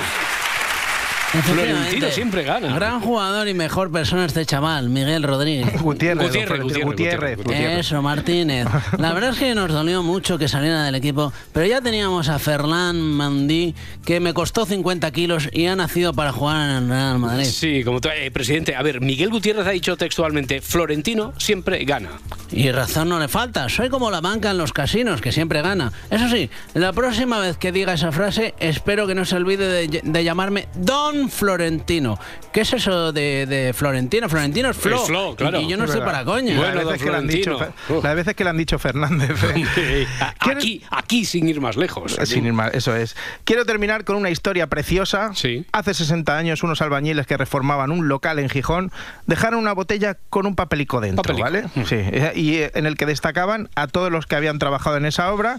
[1.43, 2.75] Florentino siempre gana.
[2.75, 5.67] Gran jugador y mejor persona este chaval, Miguel Rodríguez.
[5.83, 7.79] Gutiérrez, Gutiérrez, Gutiérrez, Gutiérrez.
[7.81, 8.67] Eso, Martínez.
[8.99, 12.39] La verdad es que nos dolió mucho que saliera del equipo, pero ya teníamos a
[12.39, 17.19] Ferland Mandí, que me costó 50 kilos y ha nacido para jugar en el Real
[17.19, 17.45] Madrid.
[17.47, 18.77] Sí, como tú- eh, presidente.
[18.77, 22.11] A ver, Miguel Gutiérrez ha dicho textualmente: Florentino siempre gana.
[22.53, 25.93] Y razón no le falta, soy como la banca en los casinos, que siempre gana.
[26.11, 30.01] Eso sí, la próxima vez que diga esa frase, espero que no se olvide de,
[30.05, 32.19] de llamarme Don Florentino.
[32.53, 34.29] ¿Qué es eso de, de Florentino?
[34.29, 34.97] Florentino es Flo.
[34.97, 35.61] Es Flo, claro.
[35.61, 36.57] Y yo no Es estoy para coña.
[36.57, 37.59] Bueno, las, veces que le han dicho,
[38.03, 39.31] las veces que le han dicho Fernández.
[39.55, 40.07] ¿eh?
[40.39, 42.17] Aquí, aquí sin ir más lejos.
[42.25, 43.17] Sin ir más, eso es.
[43.45, 45.33] Quiero terminar con una historia preciosa.
[45.35, 45.67] Sí.
[45.73, 48.93] Hace 60 años, unos albañiles que reformaban un local en Gijón
[49.27, 51.45] dejaron una botella con un papelico dentro, Papelico.
[51.45, 51.87] ¿vale?
[51.87, 51.97] Sí.
[52.41, 55.59] Y eh, en el que destacaban a todos los que habían trabajado en esa obra.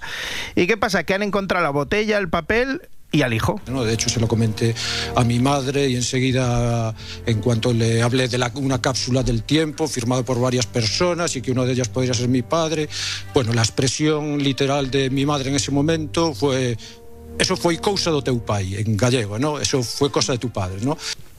[0.55, 1.03] ¿Y qué pasa?
[1.03, 2.81] Que han encontrado la botella, el papel
[3.15, 3.59] y al hijo.
[3.67, 3.83] ¿no?
[3.83, 4.75] De hecho, se lo comenté
[5.15, 6.93] a mi madre y enseguida,
[7.25, 11.41] en cuanto le hablé de la- una cápsula del tiempo firmado por varias personas y
[11.41, 12.89] que una de ellas podría ser mi padre,
[13.33, 16.77] bueno, la expresión literal de mi madre en ese momento fue
[17.37, 19.59] eso fue cousa do teu pai, en gallego, ¿no?
[19.59, 20.97] Eso fue cosa de tu padre, ¿no?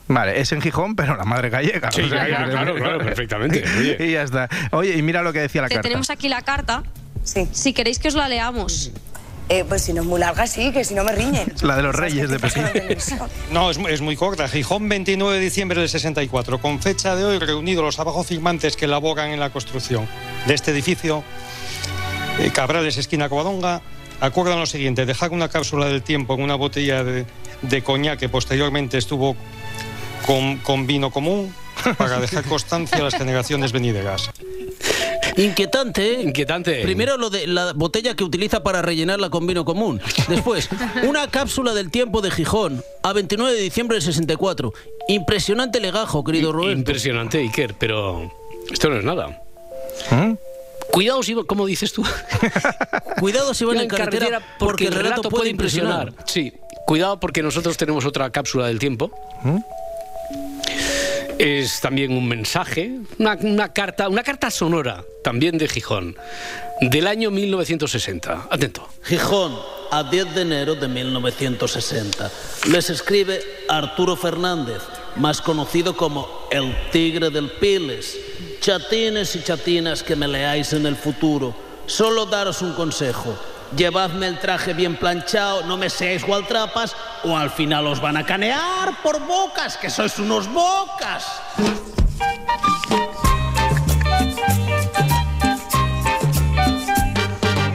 [0.08, 1.90] Vale, es en Gijón, pero la madre gallega.
[1.90, 3.64] Sí, O sea, ya, que- claro, claro, perfectamente.
[3.78, 3.96] Oye.
[4.00, 4.48] Y ya está.
[4.72, 5.88] Oye, y mira lo que decía la Te- carta.
[5.88, 6.82] Tenemos aquí la carta.
[7.24, 7.48] Sí.
[7.52, 8.92] Si queréis que os la leamos.
[9.48, 11.52] Eh, pues si no es muy larga, sí, que si no me riñen.
[11.62, 12.64] La de los reyes de Pekín.
[13.52, 14.48] No, es, muy- es muy corta.
[14.48, 16.60] Gijón, 29 de diciembre del 64.
[16.60, 20.08] Con fecha de hoy, reunidos los abajo firmantes que elaboran en la construcción
[20.46, 21.22] de este edificio,
[22.40, 23.82] eh, Cabrales, esquina Covadonga,
[24.20, 27.24] acuerdan lo siguiente: dejar una cápsula del tiempo en una botella de,
[27.62, 29.36] de coñac que posteriormente estuvo
[30.26, 31.54] con, con vino común
[31.98, 34.28] para dejar constancia a las generaciones venideras.
[35.36, 36.22] Inquietante, ¿eh?
[36.22, 36.82] Inquietante.
[36.82, 40.00] Primero lo de la botella que utiliza para rellenarla con vino común.
[40.28, 40.68] Después,
[41.06, 44.72] una cápsula del tiempo de Gijón a 29 de diciembre del 64.
[45.08, 46.78] Impresionante legajo, querido Roberto.
[46.78, 48.32] Impresionante, Iker, pero
[48.70, 49.42] esto no es nada.
[50.10, 50.32] ¿Mm?
[50.90, 52.04] Cuidado si, como dices tú.
[53.20, 56.12] Cuidado si van en carretera, porque el relato puede impresionar.
[56.24, 56.54] Sí,
[56.86, 59.10] cuidado porque nosotros tenemos otra cápsula del tiempo.
[61.38, 66.16] Es también un mensaje, una, carta, una carta sonora también de Gijón,
[66.80, 68.48] del año 1960.
[68.50, 68.88] Atento.
[69.02, 69.54] Gijón,
[69.90, 72.30] a 10 de enero de 1960.
[72.70, 74.82] Les escribe Arturo Fernández,
[75.16, 78.16] más conocido como el Tigre del Piles.
[78.60, 81.54] Chatines y chatinas que me leáis en el futuro.
[81.86, 83.36] Solo daros un consejo.
[83.74, 88.24] Llevadme el traje bien planchado, no me seáis gualtrapas o al final os van a
[88.24, 91.26] canear por bocas, que sois unos bocas.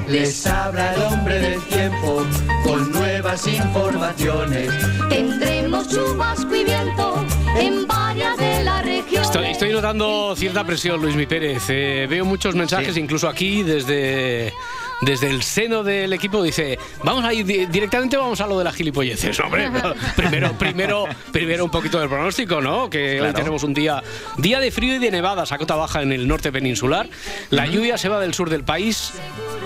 [0.08, 2.26] Les habla el hombre del tiempo
[2.66, 4.70] con nuevas informaciones.
[5.08, 7.26] Tendremos chubasco y viento
[7.58, 9.28] en varias de las regiones.
[9.28, 11.64] Estoy, estoy notando cierta presión, Luis Mi Pérez.
[11.70, 14.54] Eh, veo muchos mensajes, incluso aquí desde,
[15.02, 16.42] desde el seno del equipo.
[16.44, 19.40] Dice, vamos a ir di- directamente, vamos a lo de las gilipolleces.
[19.44, 19.70] Hombre,
[20.16, 22.90] primero, primero, primero un poquito del pronóstico, ¿no?
[22.90, 24.02] Que hoy tenemos un día,
[24.38, 27.10] día de frío y de nevadas a cota baja en el norte peninsular.
[27.50, 29.14] La lluvia se va del sur del país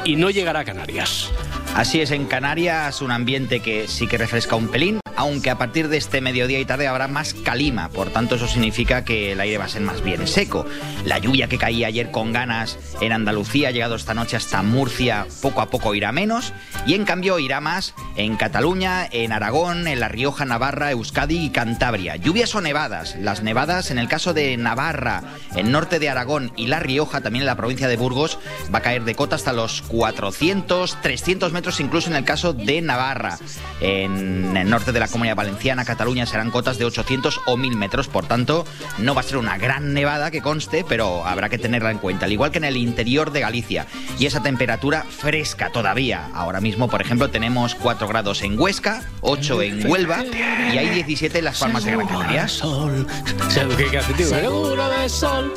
[0.03, 1.29] y no llegará a Canarias.
[1.75, 5.89] Así es, en Canarias un ambiente que sí que refresca un pelín, aunque a partir
[5.89, 9.57] de este mediodía y tarde habrá más calima, por tanto eso significa que el aire
[9.57, 10.65] va a ser más bien seco.
[11.03, 15.24] La lluvia que caía ayer con ganas en Andalucía ha llegado esta noche hasta Murcia,
[15.41, 16.53] poco a poco irá menos,
[16.85, 21.49] y en cambio irá más en Cataluña, en Aragón, en La Rioja, Navarra, Euskadi y
[21.49, 22.15] Cantabria.
[22.15, 23.15] Lluvias o nevadas.
[23.19, 25.23] Las nevadas en el caso de Navarra,
[25.55, 28.39] en norte de Aragón y La Rioja, también en la provincia de Burgos,
[28.73, 32.81] va a caer de cota hasta los 400, 300 metros incluso en el caso de
[32.81, 33.37] Navarra.
[33.81, 38.07] En el norte de la Comunidad Valenciana, Cataluña, serán cotas de 800 o 1000 metros.
[38.07, 38.65] Por tanto,
[38.97, 42.25] no va a ser una gran nevada que conste, pero habrá que tenerla en cuenta.
[42.25, 43.87] Al igual que en el interior de Galicia.
[44.19, 46.29] Y esa temperatura fresca todavía.
[46.33, 50.23] Ahora mismo, por ejemplo, tenemos 4 grados en Huesca, 8 en Huelva
[50.71, 52.47] y hay 17 en las Palmas de Gran Canaria.
[52.47, 53.83] Seguro de sol.
[54.17, 55.53] Seguro de sol.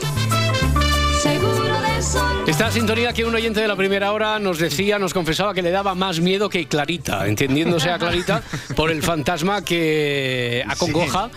[2.46, 5.72] Esta sintonía que un oyente de la primera hora nos decía, nos confesaba que le
[5.72, 8.40] daba más miedo que Clarita, entendiéndose a Clarita
[8.76, 11.28] por el fantasma que acongoja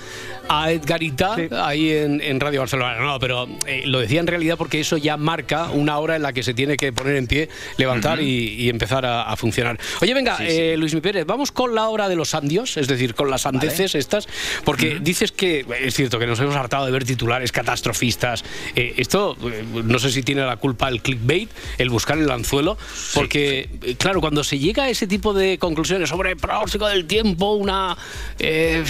[0.48, 3.00] a Edgarita ahí en, en Radio Barcelona.
[3.00, 6.32] No, pero eh, lo decía en realidad porque eso ya marca una hora en la
[6.34, 9.80] que se tiene que poner en pie, levantar y, y empezar a, a funcionar.
[10.02, 10.52] Oye, venga, Sí, sí.
[10.60, 13.46] eh, Luis Mi Pérez, vamos con la hora de los andios, es decir, con las
[13.48, 14.28] andeces estas,
[14.64, 18.44] porque dices que es cierto que nos hemos hartado de ver titulares catastrofistas.
[18.76, 19.36] Eh, esto,
[19.84, 22.78] no sé si tiene la culpa el clickbait, el buscar el anzuelo,
[23.14, 27.54] porque, eh, claro, cuando se llega a ese tipo de conclusiones sobre pronóstico del tiempo,
[27.54, 27.98] una.
[28.40, 28.84] eh,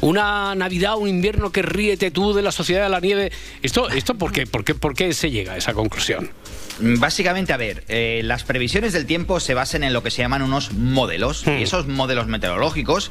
[0.00, 3.32] una Navidad, un invierno que ríete tú de la sociedad de la nieve.
[3.62, 6.30] ¿Esto, esto por, qué, por, qué, ¿Por qué se llega a esa conclusión?
[6.80, 10.42] Básicamente, a ver, eh, las previsiones del tiempo se basan en lo que se llaman
[10.42, 11.44] unos modelos.
[11.46, 13.10] Y esos modelos meteorológicos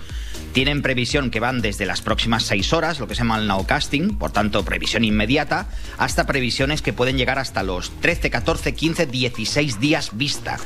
[0.53, 4.17] tienen previsión que van desde las próximas seis horas, lo que se llama el nowcasting,
[4.17, 9.79] por tanto, previsión inmediata, hasta previsiones que pueden llegar hasta los 13, 14, 15, 16
[9.79, 10.57] días vista.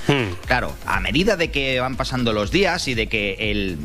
[0.46, 3.78] Claro, a medida de que van pasando los días y de que el,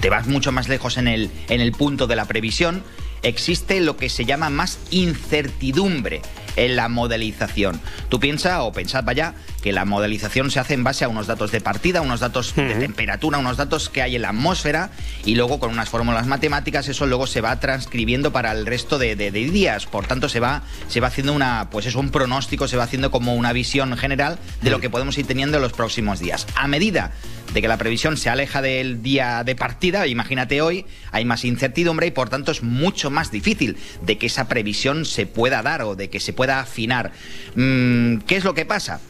[0.00, 2.82] te vas mucho más lejos en el, en el punto de la previsión,
[3.22, 6.22] existe lo que se llama más incertidumbre
[6.56, 7.80] en la modelización.
[8.08, 11.52] Tú piensa o pensad, vaya, que la modelización se hace en base a unos datos
[11.52, 14.90] de partida, unos datos de temperatura, unos datos que hay en la atmósfera
[15.24, 19.16] y luego con unas fórmulas matemáticas eso luego se va transcribiendo para el resto de,
[19.16, 19.86] de- de días.
[19.86, 23.10] Por tanto, se va, se va haciendo una, pues eso, un pronóstico, se va haciendo
[23.10, 26.46] como una visión general de lo que podemos ir teniendo en los próximos días.
[26.54, 27.12] A medida
[27.52, 32.06] de que la previsión se aleja del día de partida, imagínate hoy, hay más incertidumbre
[32.06, 35.96] y por tanto es mucho más difícil de que esa previsión se pueda dar o
[35.96, 37.12] de que se pueda afinar.
[37.54, 39.00] Mm, ¿Qué es lo que pasa?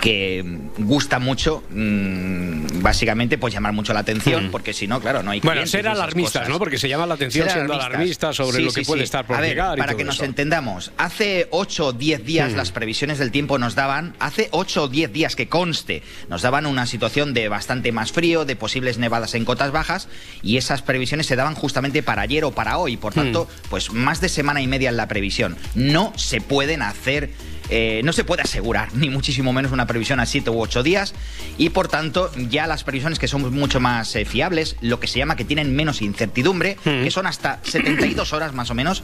[0.00, 0.44] Que
[0.78, 5.40] gusta mucho, mm, básicamente, pues llamar mucho la atención, porque si no, claro, no hay
[5.40, 6.48] Bueno, ser alarmistas.
[6.48, 6.58] ¿no?
[6.58, 9.04] Porque se llama la atención Ser siendo alarmistas sobre Sí, lo que sí, puede sí.
[9.04, 9.76] estar por A ver, llegar.
[9.78, 10.24] y para todo que nos eso.
[10.24, 12.56] entendamos, hace 8 o 10 días Mm.
[12.56, 16.66] las previsiones del tiempo nos daban, hace 8 o 10 días que conste, nos daban
[16.66, 20.08] una situación de bastante más frío, de posibles nevadas en cotas bajas,
[20.42, 23.68] y esas previsiones se daban justamente para ayer o para hoy, por tanto, Mm.
[23.70, 25.56] pues más de semana y media en la previsión.
[25.74, 27.30] No se pueden hacer
[27.70, 31.14] eh, no se puede asegurar, ni muchísimo menos una previsión a 7 u 8 días,
[31.58, 35.18] y por tanto ya las previsiones que son mucho más eh, fiables, lo que se
[35.18, 37.04] llama que tienen menos incertidumbre, Mm.
[37.04, 39.02] que son hasta 72 horas más o menos,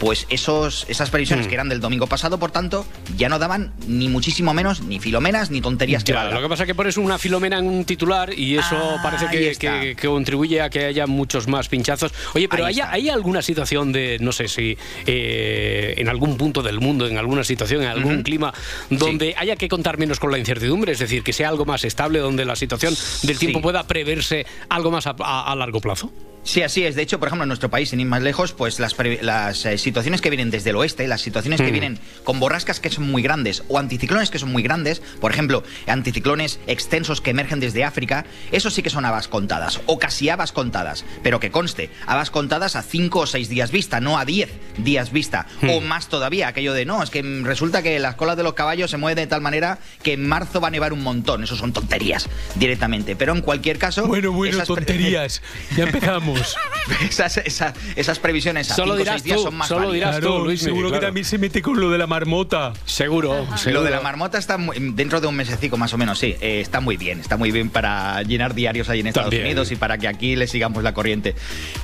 [0.00, 1.48] pues esos, esas previsiones Mm.
[1.48, 2.86] que eran del domingo pasado, por tanto,
[3.16, 6.34] ya no daban ni muchísimo menos ni filomenas ni tonterías que Ya, valgan.
[6.34, 9.26] lo que pasa es que pones una filomena en un titular y eso Ah, parece
[9.28, 12.12] que, que- que contribuye a que haya muchos más pinchazos.
[12.34, 16.80] Oye, pero ¿hay, hay alguna situación de, no sé si eh, en algún punto del
[16.80, 18.52] mundo, en alguna situación, en algún clima,
[18.90, 20.92] donde haya que contar menos con la incertidumbre?
[20.92, 23.62] Es decir, que sea algo más estable, donde la situación del tiempo Sí.
[23.62, 26.12] pueda preverse algo más a, a- a largo plazo.
[26.44, 26.94] Sí, así es.
[26.94, 29.78] De hecho, por ejemplo, en nuestro país, sin ir más lejos, pues las, las eh,
[29.78, 31.72] situaciones que vienen desde el oeste, las situaciones que Mm.
[31.72, 35.64] vienen con borrascas que son muy grandes o anticiclones que son muy grandes, por ejemplo,
[35.86, 40.52] anticiclones extensos que emergen desde África, eso sí que son habas contadas o casi habas
[40.52, 41.04] contadas.
[41.22, 45.12] Pero que conste, habas contadas a 5 o 6 días vista, no a 10 días
[45.12, 45.46] vista.
[45.62, 45.70] Mm.
[45.70, 48.90] O más todavía, aquello de no, es que resulta que las colas de los caballos
[48.90, 51.42] se mueven de tal manera que en marzo va a nevar un montón.
[51.42, 53.16] Eso son tonterías directamente.
[53.16, 54.06] Pero en cualquier caso.
[54.06, 55.40] Bueno, bueno, esas tonterías.
[55.76, 56.33] Ya empezamos.
[57.08, 60.16] esas, esas, esas previsiones a Solo cinco dirás seis días tú, son más solo válidas.
[60.16, 60.60] dirás tú, Luis.
[60.60, 62.72] seguro que también se mete con lo de la marmota.
[62.84, 66.36] Seguro, Lo de la marmota está muy- dentro de un mesecico más o menos, sí.
[66.40, 69.46] eh, está muy bien, está muy bien para llenar diarios ahí en Estados También.
[69.46, 71.34] Unidos y para que aquí le sigamos la corriente.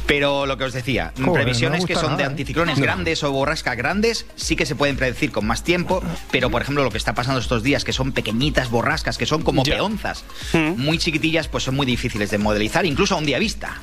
[0.07, 2.27] Pero lo que os decía, Joder, previsiones no me que son de nada, ¿eh?
[2.27, 2.83] anticiclones No.
[2.85, 6.85] grandes o borrascas grandes sí que se pueden predecir con más tiempo, pero por ejemplo
[6.85, 10.25] lo que está pasando estos días, que son pequeñitas borrascas, que son como peonzas,
[10.77, 13.81] muy chiquitillas, pues son muy difíciles de modelizar, incluso a un día vista.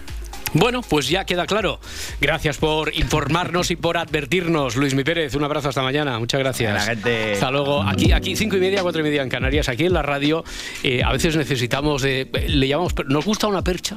[0.54, 1.80] Bueno, pues ya queda claro.
[2.22, 5.36] Gracias por informarnos y por advertirnos, Luis Mi Pérez.
[5.36, 6.18] Un abrazo hasta mañana.
[6.20, 6.74] Muchas gracias.
[6.74, 7.84] La gente- Hasta luego.
[7.84, 9.70] Aquí, aquí cinco y media, cuatro y media en Canarias.
[9.70, 10.44] Aquí en la radio,
[10.84, 13.96] eh, a veces necesitamos, de, le llamamos, nos gusta una percha.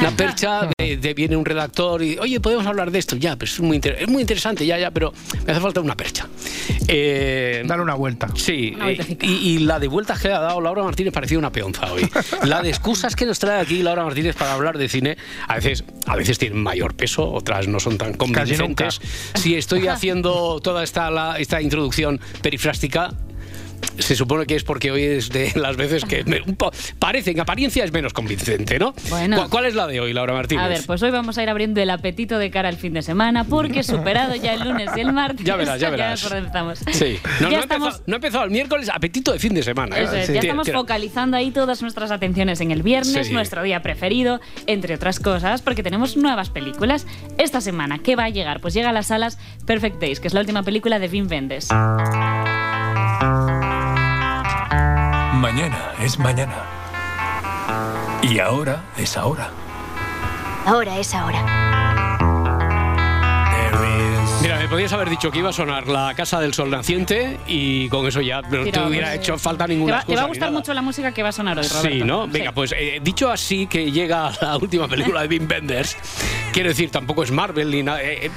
[0.00, 3.16] Una percha, de, de- viene un redactor y, oye, podemos hablar de esto.
[3.16, 5.12] Ya, pero es muy, inter- es muy interesante, ya, ya, pero
[5.46, 6.26] me hace falta una percha.
[6.88, 8.28] Eh, Dale una vuelta.
[8.34, 11.52] Sí, Una eh, y, y la de vueltas que ha dado Laura Martínez parecía una
[11.52, 12.08] peonza hoy.
[12.44, 15.16] La de excusas que nos trae aquí Laura Martínez para hablar de cine,
[15.48, 15.73] a veces,
[16.06, 19.00] a veces tienen mayor peso, otras no son tan convincentes.
[19.34, 23.10] Si estoy haciendo toda esta, la- esta introducción perifrástica,
[23.98, 27.30] se supone que es porque hoy es de las veces que me- un po- parece,
[27.30, 28.92] en apariencia es menos convincente, ¿no?
[29.08, 29.36] Bueno.
[29.36, 30.64] ¿Cuál, cuál es la de hoy, Laura Martínez?
[30.64, 33.02] A ver, pues hoy vamos a ir abriendo el apetito de cara al fin de
[33.02, 35.44] semana, porque superado ya el lunes y el martes.
[35.46, 36.22] Ya verás, ya verás.
[36.22, 36.78] nos comenzamos.
[36.92, 37.18] Sí.
[37.40, 39.62] No, ya no, ha estamos, empezado, no ha empezado el miércoles, apetito de fin de
[39.62, 39.98] semana.
[39.98, 40.02] ¿eh?
[40.04, 40.32] eso es, Sí.
[40.34, 40.78] ya estamos tira.
[40.78, 43.32] focalizando ahí todas nuestras atenciones en el viernes, Sí.
[43.32, 47.06] nuestro día preferido, entre otras cosas, porque tenemos nuevas películas.
[47.38, 48.60] Esta semana, ¿qué va a llegar?
[48.60, 51.68] Pues llega a las salas Perfect Days, que es la última película de Wim Wenders.
[55.44, 56.54] Mañana es mañana.
[58.22, 59.50] Y ahora es ahora.
[60.64, 61.73] Ahora es ahora.
[64.64, 68.06] Me podías haber dicho que iba a sonar La Casa del Sol Naciente y con
[68.06, 70.28] eso ya no te hubiera pues, hecho falta Te ninguna va, te excusa va a
[70.28, 71.88] gustar mucho la música que va a sonar hoy, Roberto.
[71.90, 72.26] Sí, ¿no?
[72.26, 75.98] Venga, pues eh, dicho así que llega la última película de Wim Wenders,
[76.54, 78.02] quiero decir, tampoco es Marvel ni nada.
[78.02, 78.30] eh, eh,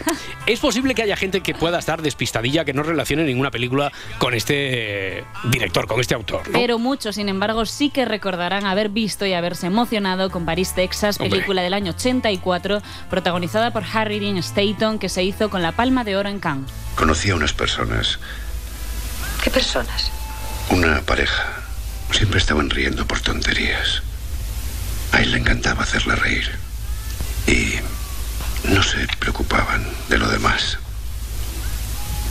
[0.47, 4.33] es posible que haya gente que pueda estar despistadilla, que no relacione ninguna película con
[4.33, 6.49] este director, con este autor.
[6.49, 6.59] ¿no?
[6.59, 11.21] Pero muchos, sin embargo, sí que recordarán haber visto y haberse emocionado con Paris, Texas,
[11.21, 11.29] Hombre.
[11.29, 16.03] película del año 84, protagonizada por Harry Dean Stanton, que se hizo con la Palma
[16.03, 16.71] de Oro en Cannes.
[16.95, 18.19] Conocí a unas personas,
[19.43, 20.11] ¿Qué personas?
[20.69, 21.45] una pareja.
[22.11, 24.01] Siempre estaban riendo por tonterías.
[25.11, 26.49] A él le encantaba hacerla reír.
[27.47, 27.75] Y
[28.67, 30.77] no se preocupaban de lo demás.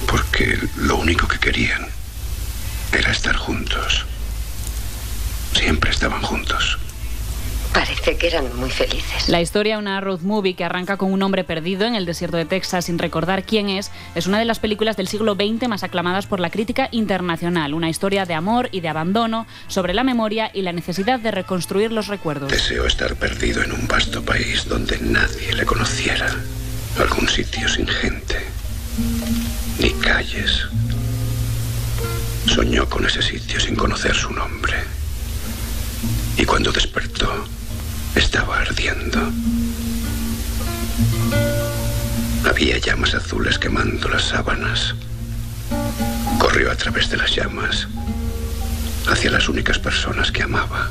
[0.06, 1.86] Porque lo único que querían
[2.92, 4.04] era estar juntos.
[5.54, 6.78] Siempre estaban juntos.
[7.76, 9.28] Parece que eran muy felices.
[9.28, 12.46] La historia, una road movie que arranca con un hombre perdido en el desierto de
[12.46, 16.26] Texas sin recordar quién es, es una de las películas del siglo XX más aclamadas
[16.26, 17.74] por la crítica internacional.
[17.74, 21.92] Una historia de amor y de abandono sobre la memoria y la necesidad de reconstruir
[21.92, 22.50] los recuerdos.
[22.50, 26.34] Deseó estar perdido en un vasto país donde nadie le conociera.
[26.98, 28.36] Algún sitio sin gente.
[29.80, 30.66] Ni calles.
[32.46, 34.78] Soñó con ese sitio sin conocer su nombre.
[36.38, 37.46] Y cuando despertó,
[38.16, 39.20] estaba ardiendo.
[42.48, 44.94] Había llamas azules quemando las sábanas.
[46.38, 47.86] Corrió a través de las llamas
[49.08, 50.90] hacia las únicas personas que amaba.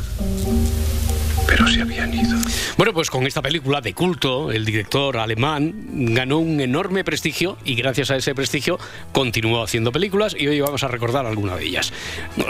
[1.47, 2.37] Pero se habían ido.
[2.77, 5.73] Bueno, pues con esta película de culto, el director alemán
[6.13, 8.79] ganó un enorme prestigio y gracias a ese prestigio
[9.11, 11.93] continuó haciendo películas y hoy vamos a recordar alguna de ellas.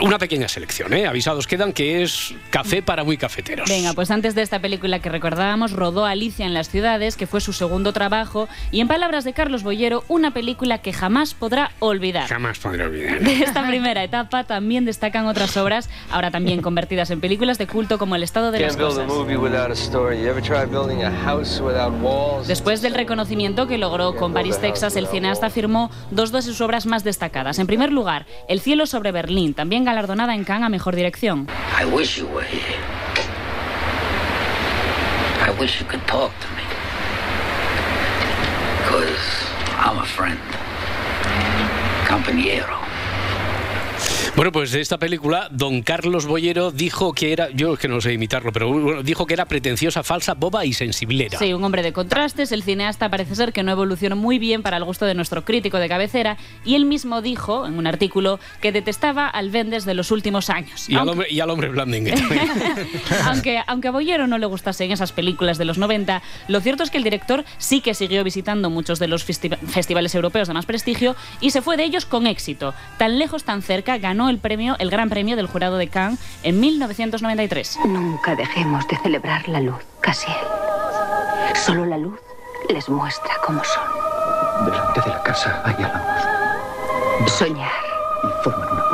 [0.00, 1.06] Una pequeña selección, ¿eh?
[1.06, 3.68] Avisados quedan que es café para muy cafeteros.
[3.68, 7.40] Venga, pues antes de esta película que recordábamos, rodó Alicia en las ciudades, que fue
[7.40, 12.28] su segundo trabajo, y en palabras de Carlos Boyero, una película que jamás podrá olvidar.
[12.28, 13.20] Jamás podré olvidar.
[13.20, 17.98] De esta primera etapa también destacan otras obras, ahora también convertidas en películas de culto
[17.98, 19.18] como El estado de las Can't build a cosas.
[19.18, 20.20] movie without a story.
[20.20, 22.46] You ever try building a house without walls?
[22.46, 26.86] Después del reconocimiento que logró con Paris, Texas, el cineasta firmó dos de sus obras
[26.86, 27.58] más destacadas.
[27.58, 31.48] En primer lugar, El cielo sobre Berlín, también galardonada en Cannes a Mejor Dirección.
[31.80, 32.62] I wish you were here.
[35.46, 36.62] I wish you could talk to me.
[38.84, 39.46] Because
[39.78, 40.38] I'm a friend.
[42.08, 42.85] Compañero.
[44.36, 48.02] Bueno, pues de esta película, don Carlos Boyero dijo que era, yo es que no
[48.02, 51.38] sé imitarlo, pero bueno, dijo que era pretenciosa, falsa, boba y sensiblera.
[51.38, 54.76] Sí, un hombre de contrastes, el cineasta parece ser que no evolucionó muy bien para
[54.76, 58.72] el gusto de nuestro crítico de cabecera y él mismo dijo en un artículo que
[58.72, 60.86] detestaba al Vendes de los últimos años.
[60.90, 62.06] Y al Aunque- hombre, y al hombre también.
[63.24, 66.90] aunque, aunque a Boyero no le gustasen esas películas de los 90, lo cierto es
[66.90, 70.66] que el director sí que siguió visitando muchos de los festi- festivales europeos de más
[70.66, 72.74] prestigio y se fue de ellos con éxito.
[72.98, 76.60] Tan lejos, tan cerca, ganó el premio, el Gran Premio del Jurado de Cannes en
[76.60, 77.78] 1993.
[77.86, 80.36] Nunca dejemos de celebrar la luz, Casiel.
[81.54, 82.18] Solo la luz
[82.68, 83.84] les muestra cómo son.
[84.64, 87.70] Delante de la casa hay álamos Soñar
[88.22, 88.85] y forman una.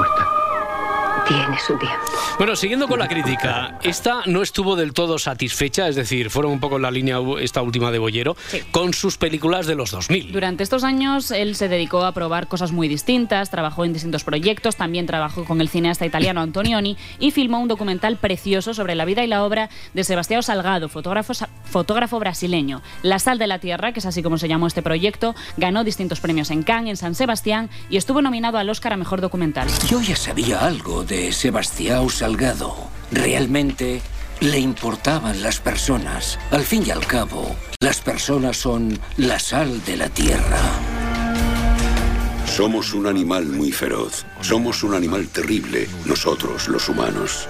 [1.32, 1.96] Tiene su tiempo.
[2.36, 6.60] Bueno, siguiendo con la crítica, esta no estuvo del todo satisfecha, es decir, fueron un
[6.60, 8.36] poco en la línea esta última de Boyero,
[8.70, 10.32] con sus películas de los 2000.
[10.32, 14.76] Durante estos años él se dedicó a probar cosas muy distintas, trabajó en distintos proyectos,
[14.76, 19.24] también trabajó con el cineasta italiano Antonioni y filmó un documental precioso sobre la vida
[19.24, 21.32] y la obra de Sebastião Salgado, fotógrafo,
[21.64, 22.82] fotógrafo brasileño.
[23.02, 26.20] La sal de la tierra, que es así como se llamó este proyecto, ganó distintos
[26.20, 29.68] premios en Cannes, en San Sebastián y estuvo nominado al Oscar a Mejor Documental.
[29.88, 32.74] Yo ya sabía algo de Sebastião Salgado.
[33.12, 34.00] Realmente
[34.40, 36.38] le importaban las personas.
[36.50, 40.58] Al fin y al cabo, las personas son la sal de la tierra.
[42.46, 44.24] Somos un animal muy feroz.
[44.40, 47.48] Somos un animal terrible, nosotros, los humanos.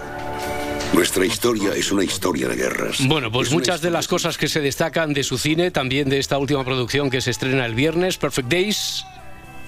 [0.93, 2.99] Nuestra historia es una historia de guerras.
[3.07, 6.19] Bueno, pues Es muchas de las cosas que se destacan de su cine, también de
[6.19, 9.07] esta última producción que se estrena el viernes, Perfect Days,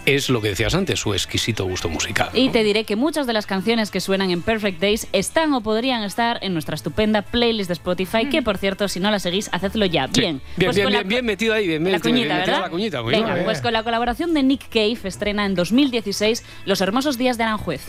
[0.07, 2.29] es lo que decías antes, su exquisito gusto musical.
[2.33, 5.61] Y te diré que muchas de las canciones que suenan en Perfect Days están o
[5.63, 9.49] podrían estar en nuestra estupenda playlist de Spotify, que por cierto, si no la seguís,
[9.53, 10.07] hacedlo ya.
[10.13, 10.21] Sí.
[10.21, 10.41] Bien.
[10.57, 12.61] Bien, Pues bien, la- metido ahí, bien La metido, cuñita, bien ¿verdad?
[12.63, 13.45] la cuñita, muy Venga, bien.
[13.45, 17.83] pues con la colaboración de Nick Cave estrena en 2016 Los hermosos días de Aranjuez.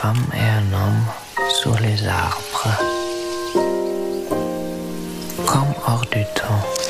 [0.00, 1.06] femme et un homme
[1.62, 3.03] sur les arbres.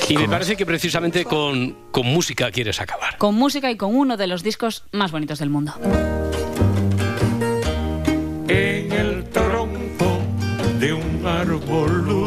[0.08, 3.16] Y me parece que precisamente con, con música quieres acabar.
[3.18, 5.74] Con música y con uno de los discos más bonitos del mundo.
[8.48, 10.18] En el tronco
[10.78, 12.23] de un árbol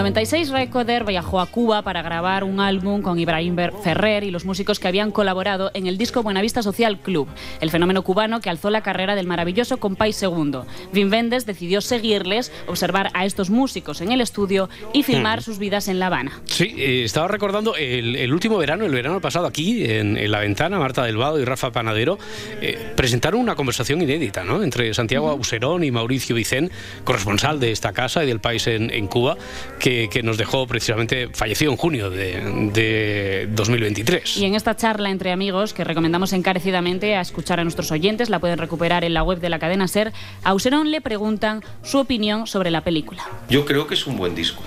[0.00, 4.78] 96, Recorder viajó a Cuba para grabar un álbum con Ibrahim Ferrer y los músicos
[4.78, 7.28] que habían colaborado en el disco Buenavista Social Club,
[7.60, 10.66] el fenómeno cubano que alzó la carrera del maravilloso Compay Segundo.
[10.94, 15.42] Vin Vendes decidió seguirles, observar a estos músicos en el estudio y filmar Mm.
[15.42, 16.40] sus vidas en La Habana.
[16.46, 20.38] Sí, eh, estaba recordando el, el último verano, el verano pasado aquí, en, en La
[20.40, 22.18] Ventana, Marta del Vado y Rafa Panadero,
[22.62, 24.62] eh, presentaron una conversación inédita, ¿no?
[24.62, 26.70] Entre Santiago Auserón y Mauricio Vicén,
[27.04, 29.36] corresponsal de esta casa y del país en, en Cuba,
[29.78, 34.36] que, que nos dejó precisamente, falleció en junio de, de 2023.
[34.36, 38.38] Y en esta charla entre amigos, que recomendamos encarecidamente a escuchar a nuestros oyentes, la
[38.38, 40.12] pueden recuperar en la web de la cadena Ser,
[40.44, 43.22] a Auserón le preguntan su opinión sobre la película.
[43.48, 44.62] Yo creo que es un buen disco.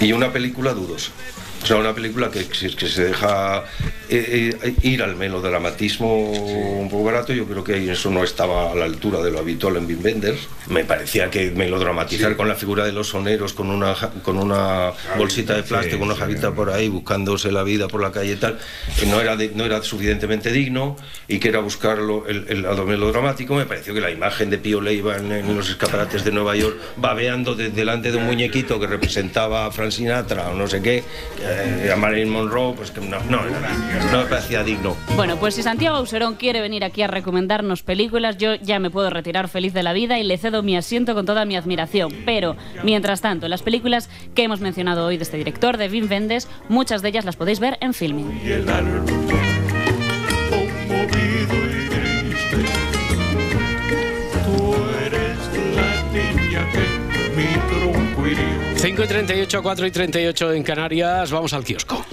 [0.00, 1.12] Y una película dudosa.
[1.66, 3.64] O sea, una película que, que se deja
[4.08, 7.32] eh, eh, ir al melodramatismo un poco barato.
[7.32, 10.38] Yo creo que eso no estaba a la altura de lo habitual en Wim Wenders.
[10.68, 15.54] Me parecía que melodramatizar con la figura de los soneros, con una, con una bolsita
[15.56, 18.60] de plástico, una javita por ahí, buscándose la vida por la calle y tal,
[18.96, 22.86] que no era, de- no era suficientemente digno y que era buscarlo el, el lado
[22.86, 23.56] melodramático.
[23.56, 26.76] Me pareció que la imagen de Pío Leiva en, en los escaparates de Nueva York,
[26.96, 31.02] babeando de- delante de un muñequito que representaba a Frank Sinatra o no sé qué,
[31.56, 34.96] eh, a Marilyn Monroe, pues que no, no, no, no me parecía digno.
[35.16, 39.10] Bueno, pues si Santiago Auserón quiere venir aquí a recomendarnos películas, yo ya me puedo
[39.10, 42.12] retirar feliz de la vida y le cedo mi asiento con toda mi admiración.
[42.24, 46.48] Pero, mientras tanto, las películas que hemos mencionado hoy de este director, de Wim Wenders,
[46.68, 48.40] muchas de ellas las podéis ver en Filming.
[48.44, 48.66] Y el
[58.86, 61.32] 5 y 38, 4 y 38 en Canarias.
[61.32, 62.04] Vamos al kiosco.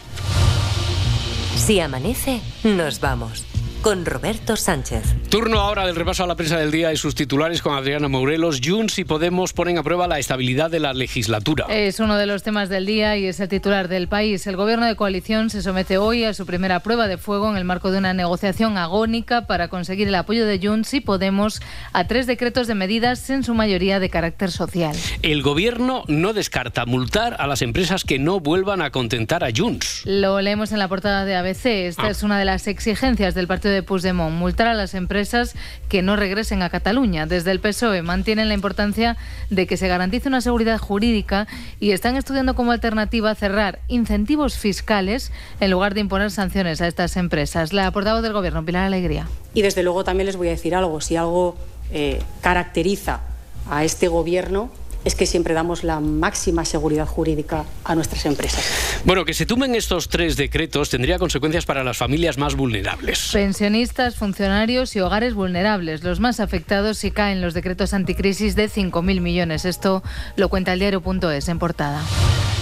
[1.55, 3.45] Si amanece, nos vamos.
[3.83, 5.03] Con Roberto Sánchez.
[5.29, 8.61] Turno ahora del repaso a la prensa del día y sus titulares con Adriana Morelos.
[8.63, 11.65] Junts y Podemos ponen a prueba la estabilidad de la legislatura.
[11.67, 14.47] Es uno de los temas del día y es el titular del país.
[14.47, 17.65] El gobierno de coalición se somete hoy a su primera prueba de fuego en el
[17.65, 22.25] marco de una negociación agónica para conseguir el apoyo de Junts y Podemos a tres
[22.25, 24.95] decretos de medidas, en su mayoría de carácter social.
[25.23, 30.03] El gobierno no descarta multar a las empresas que no vuelvan a contentar a Junts.
[30.05, 31.87] Lo leemos en la portada de ABC.
[31.87, 32.09] Esta Ah.
[32.11, 35.55] es una de las exigencias del partido de Puigdemont, multar a las empresas
[35.89, 37.25] que no regresen a Cataluña.
[37.25, 39.17] Desde el PSOE mantienen la importancia
[39.49, 41.47] de que se garantice una seguridad jurídica
[41.79, 47.17] y están estudiando como alternativa cerrar incentivos fiscales en lugar de imponer sanciones a estas
[47.17, 47.73] empresas.
[47.73, 49.27] La portavoz del Gobierno, Pilar Alegría.
[49.53, 51.55] Y desde luego también les voy a decir algo, si algo
[51.91, 53.21] eh, caracteriza
[53.69, 54.69] a este gobierno
[55.05, 58.63] es que siempre damos la máxima seguridad jurídica a nuestras empresas.
[59.05, 63.29] Bueno, que se tumben estos tres decretos tendría consecuencias para las familias más vulnerables.
[63.33, 69.21] Pensionistas, funcionarios y hogares vulnerables, los más afectados si caen los decretos anticrisis de 5.000
[69.21, 69.65] millones.
[69.65, 70.03] Esto
[70.35, 72.01] lo cuenta el diario.es en portada.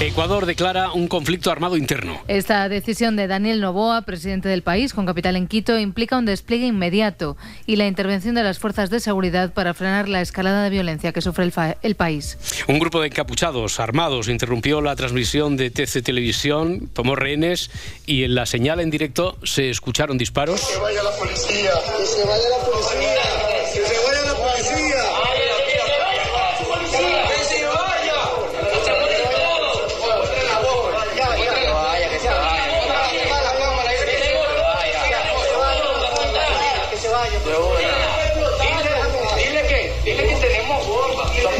[0.02, 2.20] Ecuador declara un conflicto armado interno.
[2.28, 6.66] Esta decisión de Daniel Novoa, presidente del país, con capital en Quito, implica un despliegue
[6.66, 7.38] inmediato
[7.68, 11.22] y la intervención de las fuerzas de seguridad para frenar la escalada de violencia que
[11.22, 11.48] sufre
[11.84, 12.31] el, país.
[12.68, 17.72] Un grupo de encapuchados armados interrumpió la transmisión de TC Televisión, tomó rehenes
[18.06, 20.62] y en la señal en directo se escucharon disparos.
[20.62, 21.72] Que vaya la policía,
[22.06, 22.81] se vaya la policía,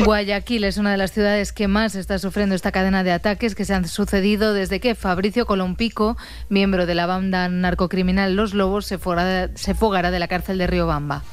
[0.04, 3.66] Guayaquil es una de las ciudades que más está sufriendo esta cadena de ataques que
[3.66, 6.18] se han sucedido desde que Fabricio Colompico,
[6.50, 11.24] miembro de la banda narcocriminal Los Lobos, se, fugara de la cárcel de Riobamba.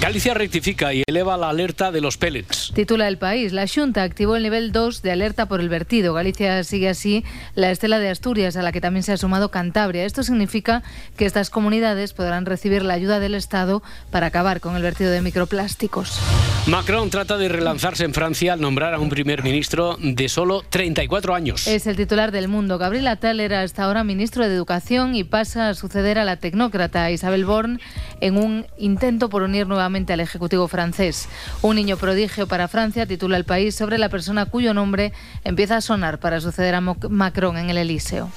[0.00, 2.72] Galicia rectifica y eleva la alerta de los pellets.
[2.74, 3.52] Titula el país.
[3.52, 6.14] La Junta activó el nivel 2 de alerta por el vertido.
[6.14, 7.24] Galicia sigue así
[7.54, 10.04] la estela de Asturias, a la que también se ha sumado Cantabria.
[10.04, 10.82] Esto significa
[11.16, 15.20] que estas comunidades podrán recibir la ayuda del Estado para acabar con el vertido de
[15.20, 16.18] microplásticos.
[16.66, 21.34] Macron trata de relanzarse en Francia al nombrar a un primer ministro de solo 34
[21.34, 21.66] años.
[21.66, 22.78] Es el titular del mundo.
[22.78, 27.10] Gabriel Attal era hasta ahora ministro de Educación y pasa a suceder a la tecnócrata
[27.10, 27.80] Isabel Born
[28.20, 31.28] en un intento por unir nuevamente al Ejecutivo francés.
[31.60, 35.12] Un niño prodigio para Francia titula el país sobre la persona cuyo nombre
[35.42, 38.30] empieza a sonar para suceder a Macron en el Elíseo.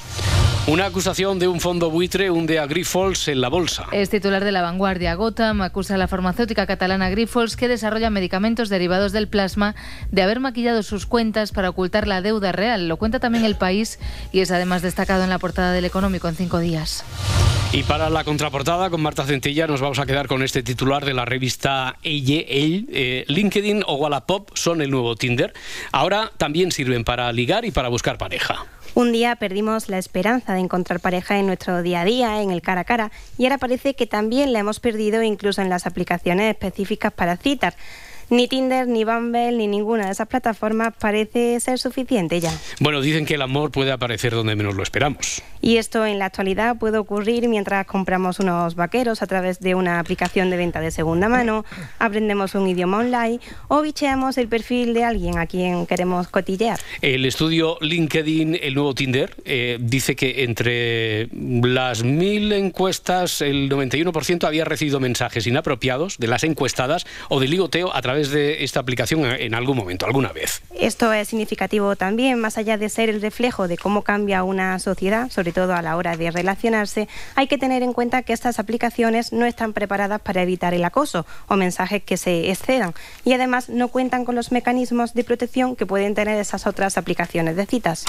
[0.66, 3.86] Una acusación de un fondo buitre hunde a Grifols en la bolsa.
[3.92, 5.14] Es titular de la vanguardia.
[5.14, 9.76] Gotham acusa a la farmacéutica catalana Grifols, que desarrolla medicamentos derivados del plasma,
[10.10, 12.88] de haber maquillado sus cuentas para ocultar la deuda real.
[12.88, 14.00] Lo cuenta también el país
[14.32, 17.06] y es además destacado en la portada del Económico en cinco días.
[17.72, 21.14] Y para la contraportada con Marta Centella nos vamos a quedar con este titular de
[21.14, 25.54] la revista Elle, eh, LinkedIn o Wallapop son el nuevo Tinder.
[25.92, 28.66] Ahora también sirven para ligar y para buscar pareja.
[28.96, 32.62] Un día perdimos la esperanza de encontrar pareja en nuestro día a día, en el
[32.62, 36.50] cara a cara, y ahora parece que también la hemos perdido incluso en las aplicaciones
[36.50, 37.76] específicas para citas.
[38.30, 42.52] Ni Tinder, ni Bumble, ni ninguna de esas plataformas parece ser suficiente ya.
[42.80, 45.44] Bueno, dicen que el amor puede aparecer donde menos lo esperamos.
[45.62, 50.00] Y esto en la actualidad puede ocurrir mientras compramos unos vaqueros a través de una
[50.00, 51.66] aplicación de venta de segunda mano,
[52.00, 56.80] aprendemos un idioma online o bicheamos el perfil de alguien a quien queremos cotillear.
[57.02, 64.46] El estudio LinkedIn, el nuevo Tinder, eh, dice que entre las mil encuestas, el 91%
[64.46, 69.26] había recibido mensajes inapropiados de las encuestadas o de ligoteo a través de esta aplicación
[69.26, 70.62] en algún momento, alguna vez.
[70.80, 75.30] Esto es significativo también, más allá de ser el reflejo de cómo cambia una sociedad,
[75.30, 79.34] sobre todo a la hora de relacionarse, hay que tener en cuenta que estas aplicaciones
[79.34, 82.94] no están preparadas para evitar el acoso o mensajes que se excedan
[83.24, 87.56] y además no cuentan con los mecanismos de protección que pueden tener esas otras aplicaciones
[87.56, 88.06] de citas.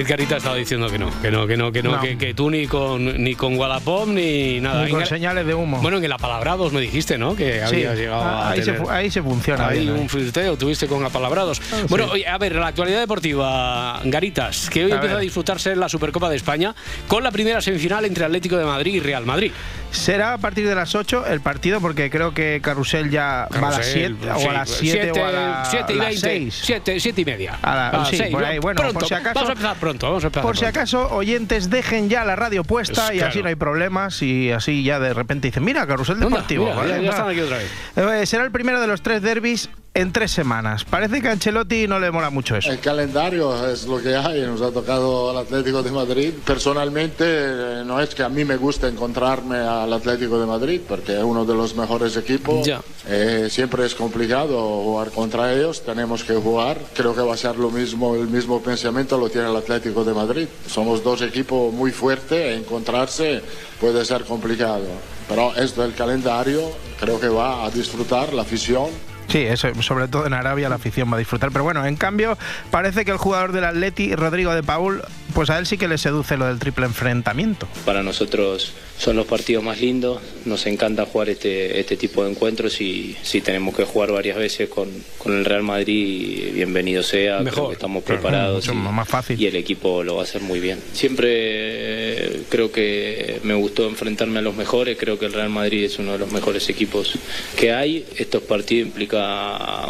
[0.00, 2.00] Edgarita estaba diciendo que no, que no, que no, que no, No.
[2.00, 4.84] Que, que tú ni con ni con Wallapop ni nada.
[4.84, 5.80] Ni con En el- señales de humo.
[5.82, 7.34] Bueno, en el apalabrados me dijiste, ¿no?
[7.36, 9.68] Que Sí, habías llegado a ahí, se, tener- fu- ahí se funciona.
[9.68, 10.00] Ahí bien, ¿eh?
[10.00, 11.60] un flirteo tuviste con apalabrados.
[11.88, 12.10] Bueno, sí.
[12.14, 15.20] oye, a ver, la actualidad deportiva, Garitas, que hoy A empieza ver.
[15.20, 16.74] a disfrutarse la Supercopa de España
[17.06, 19.52] con la primera semifinal entre Atlético de Madrid y Real Madrid.
[19.90, 23.60] Será a partir de las 8 el partido, porque creo que Carrusel ya va a
[23.70, 26.20] las Carrusel, 7 o sí, a las 7 o a la- siete y las veinte,
[26.28, 26.60] 6.
[26.62, 27.58] siete- siete y media.
[27.62, 28.46] A la- A las sí, seis, por ¿no?
[28.46, 28.58] ahí.
[28.58, 29.34] Bueno, Pronto, por si acaso.
[29.34, 30.78] Vamos a empezar pronto, vamos a empezar Por si pronto.
[30.78, 33.42] acaso, oyentes, dejen ya la radio puesta Es y así claro.
[33.42, 36.64] no hay problemas y así ya de repente dicen, mira, Carrusel Deportivo.
[36.66, 37.70] mira, Vale, ya- ya están aquí otra vez.
[37.96, 39.68] Eh, será el primero de los tres derbis
[39.98, 40.84] en tres semanas.
[40.84, 42.70] Parece que a Ancelotti no le mola mucho eso.
[42.70, 46.32] El calendario es lo que hay, nos ha tocado al Atlético de Madrid.
[46.44, 51.24] Personalmente no es que a mí me guste encontrarme al Atlético de Madrid, porque es
[51.24, 52.64] uno de los mejores equipos.
[52.64, 52.80] Ya.
[53.08, 56.78] Eh, siempre es complicado jugar contra ellos, tenemos que jugar.
[56.94, 60.14] Creo que va a ser lo mismo, el mismo pensamiento lo tiene el Atlético de
[60.14, 60.46] Madrid.
[60.68, 63.42] Somos dos equipos muy fuertes, e encontrarse
[63.80, 64.86] puede ser complicado.
[65.28, 66.70] Pero esto del calendario
[67.00, 68.86] creo que va a disfrutar la afición
[69.28, 71.50] Sí, eso, sobre todo en Arabia la afición va a disfrutar.
[71.52, 72.38] Pero bueno, en cambio,
[72.70, 75.02] parece que el jugador del Atleti, Rodrigo de Paul,
[75.34, 77.68] pues a él sí que le seduce lo del triple enfrentamiento.
[77.84, 82.80] Para nosotros son los partidos más lindos, nos encanta jugar este, este tipo de encuentros
[82.80, 87.44] y si tenemos que jugar varias veces con, con el Real Madrid, bienvenido sea, creo
[87.44, 89.40] Mejor, que estamos claro, preparados mucho y, más fácil.
[89.40, 90.80] y el equipo lo va a hacer muy bien.
[90.92, 95.84] Siempre eh, creo que me gustó enfrentarme a los mejores, creo que el Real Madrid
[95.84, 97.12] es uno de los mejores equipos
[97.56, 98.88] que hay, estos partidos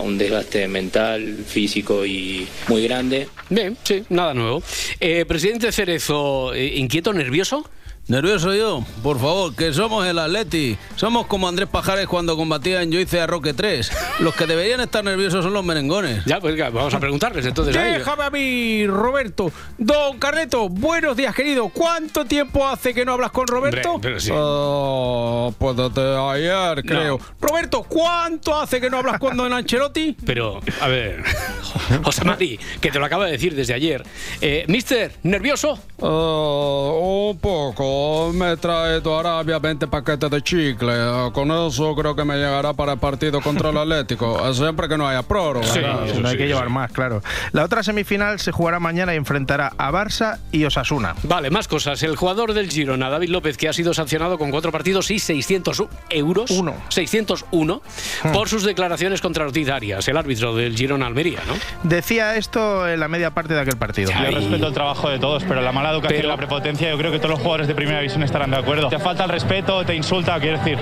[0.03, 3.29] un desgaste mental, físico y muy grande.
[3.49, 4.63] Bien, sí, nada nuevo.
[5.01, 7.69] Eh, presidente Cerezo, eh, ¿inquieto, nervioso?
[8.09, 10.79] Nervioso yo, por favor, que somos el Atleti.
[10.97, 13.93] Somos como Andrés Pajares cuando combatía en Yo hice a Roque 3.
[14.21, 16.25] Los que deberían estar nerviosos son los merengones.
[16.25, 17.75] Ya, pues vamos a preguntarles entonces.
[17.75, 19.53] Déjame a mí, Roberto.
[19.77, 21.69] Don Carreto, buenos días, querido.
[21.69, 23.93] ¿Cuánto tiempo hace que no hablas con Roberto?
[23.93, 24.31] Hombre, pero sí.
[24.35, 27.21] Ah, pues desde ayer, creo.
[27.43, 30.17] Roberto, ¿cuánto hace que no hablas con Don Ancelotti?
[30.25, 31.23] Pero, a ver,
[32.03, 34.03] José Mari, que te lo acaba de decir desde ayer.
[34.41, 35.79] Eh, Mister, ¿nervioso?
[36.01, 36.91] Ah,
[37.29, 37.98] un poco.
[38.35, 40.93] Me trae de Arabia 20 paquetes de chicle.
[41.33, 44.53] Con eso creo que me llegará para el partido contra el Atlético.
[44.55, 45.67] Siempre que no haya prórroga.
[45.67, 46.05] Sí, claro.
[46.21, 47.23] no hay que llevar más, claro.
[47.53, 51.15] La otra semifinal se jugará mañana y enfrentará a Barça y Osasuna.
[51.25, 52.03] Vale, más cosas.
[52.03, 55.83] El jugador del Girona, David López, que ha sido sancionado con cuatro partidos y 600
[56.11, 56.51] euros.
[56.51, 56.75] Uno.
[56.89, 57.83] 601
[58.23, 58.33] Hmm.
[58.33, 61.55] por sus declaraciones contra Ortiz Arias, el árbitro del Girona Almería, ¿no?
[61.89, 64.11] Decía esto en la media parte de aquel partido.
[64.13, 67.11] Yo respeto el trabajo de todos, pero la mala educación y la prepotencia, yo creo
[67.13, 68.89] que todos los jugadores de primera división estarán de acuerdo.
[68.89, 70.79] Te falta el respeto, te insulta, quiero decir,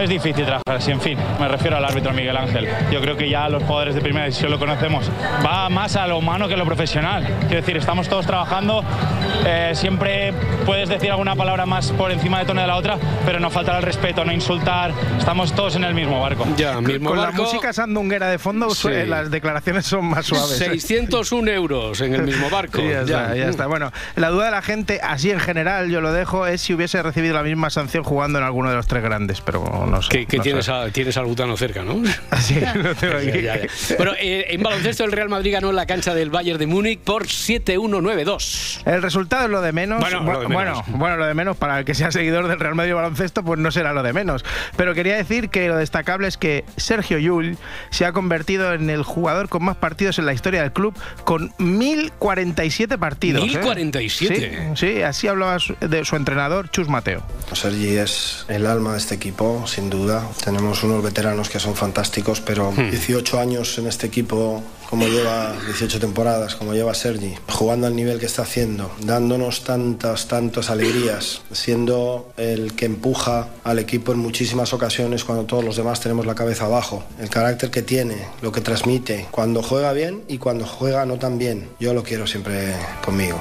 [0.00, 1.18] es difícil trabajar así, en fin.
[1.40, 2.68] Me refiero al árbitro Miguel Ángel.
[2.92, 5.10] Yo creo que ya los jugadores de primera división lo conocemos.
[5.44, 7.24] Va más a lo humano que a lo profesional.
[7.40, 8.84] Quiero decir, estamos todos trabajando,
[9.44, 10.32] eh, siempre
[10.64, 13.78] puedes decir alguna palabra más por encima de tono de la otra, pero no faltará
[13.78, 16.46] el respeto, no insultar, estamos todos en el mismo barco.
[16.56, 17.42] Ya, mismo Con la barco.
[17.42, 18.88] música sandunguera de fondo, Sí.
[18.88, 20.60] eh, las declaraciones son más suaves.
[20.60, 20.64] ¿eh?
[20.70, 22.78] 601 euros en el mismo barco.
[22.86, 23.66] Sí, ya, está, ya está.
[23.66, 27.02] Bueno, la duda de la gente, así en general, yo lo dejo, es si hubiese
[27.02, 30.08] recibido la misma sanción jugando en alguno de los tres grandes, pero no sé.
[30.10, 31.94] Que, que no tienes, a, tienes al butano cerca, ¿no?
[32.40, 32.54] Sí,
[33.00, 33.26] tengo aquí.
[33.42, 33.96] Ya, ya, ya.
[33.96, 36.98] Bueno, eh, en baloncesto el Real Madrid ganó en la cancha del Bayern de Múnich
[37.00, 38.82] por 7-1-9-2.
[38.86, 40.00] El resultado es lo de menos.
[40.00, 40.54] Bueno, lo de menos.
[40.86, 43.58] bueno, bueno, lo de menos para el que sea seguidor del Real Madrid baloncesto, pues
[43.60, 44.44] no será lo de menos.
[44.76, 47.56] Pero quería decir que lo destacable es que Sergio Llull
[47.90, 51.52] se ha convertido en el jugador con más partidos en la historia del club, con
[51.58, 53.42] 1047 partidos.
[53.44, 53.46] ¿eh?
[53.46, 54.72] 1047.
[54.74, 57.22] Sí, sí, así hablaba su- de su entrenador, Chus Mateo.
[57.52, 60.28] Sergi es el alma de este equipo, sin duda.
[60.44, 66.00] Tenemos unos veteranos que son fantásticos, pero 18 años en este equipo, como lleva 18
[66.00, 72.32] temporadas, como lleva Sergi, jugando al nivel que está haciendo, dándonos tantas, tantas alegrías, siendo
[72.36, 76.64] el que empuja al equipo en muchísimas ocasiones cuando todos los demás tenemos la cabeza
[76.64, 77.04] abajo.
[77.20, 81.38] El carácter que tiene, lo que transmite, cuando juega bien y cuando juega no tan
[81.38, 81.68] bien.
[81.78, 83.38] Yo lo quiero siempre conmigo.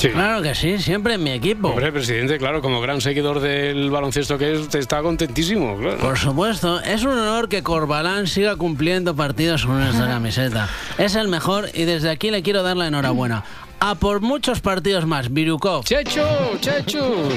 [0.00, 1.68] Claro que sí, siempre en mi equipo.
[1.68, 5.76] Hombre, presidente, claro, como gran seguidor del baloncesto que es, te está contentísimo.
[5.76, 5.98] Claro.
[5.98, 10.68] Por supuesto, es un honor que Corbalán siga cumpliendo partidos con esta camiseta.
[10.98, 13.44] Es el mejor y desde aquí le quiero dar la enhorabuena.
[13.80, 15.84] A por muchos partidos más, Virukov.
[15.84, 16.20] Chechu,
[16.60, 17.28] Chechu.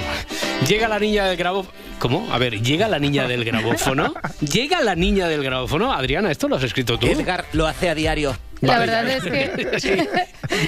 [0.68, 1.91] Llega la niña del grabófono.
[2.02, 2.28] ¿Cómo?
[2.34, 4.16] A ver, ¿llega la niña del grabófono?
[4.40, 5.94] ¿Llega la niña del grabófono?
[5.94, 7.06] Adriana, ¿esto lo has escrito tú?
[7.06, 8.36] Edgar lo hace a diario.
[8.62, 8.86] La Vale.
[8.92, 9.80] verdad es que...
[9.80, 9.90] Sí.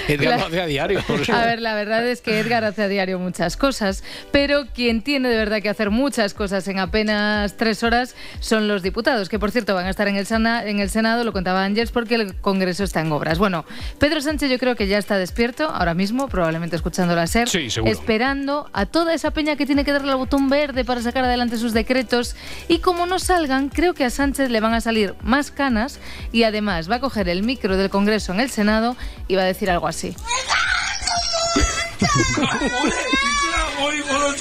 [0.08, 1.00] Edgar La- lo hace a diario.
[1.06, 1.20] por.
[1.30, 5.28] A ver, la verdad es que Edgar hace a diario muchas cosas, pero quien tiene
[5.28, 9.52] de verdad que hacer muchas cosas en apenas tres horas son los diputados, que por
[9.52, 12.34] cierto van a estar en el, Sana- en el Senado, lo contaba Ángels, porque el
[12.36, 13.38] Congreso está en obras.
[13.38, 13.64] Bueno,
[14.00, 17.70] Pedro Sánchez yo creo que ya está despierto ahora mismo, probablemente escuchando la SER, Sí,
[17.70, 17.92] seguro.
[17.92, 21.58] esperando a toda esa peña que tiene que darle al botón verde para sacar adelante
[21.58, 22.36] sus decretos.
[22.68, 25.98] Y como no salgan, creo que a Sánchez le van a salir más canas
[26.32, 28.96] y además va a coger el micro del Congreso en el Senado
[29.28, 30.14] y va a decir algo así.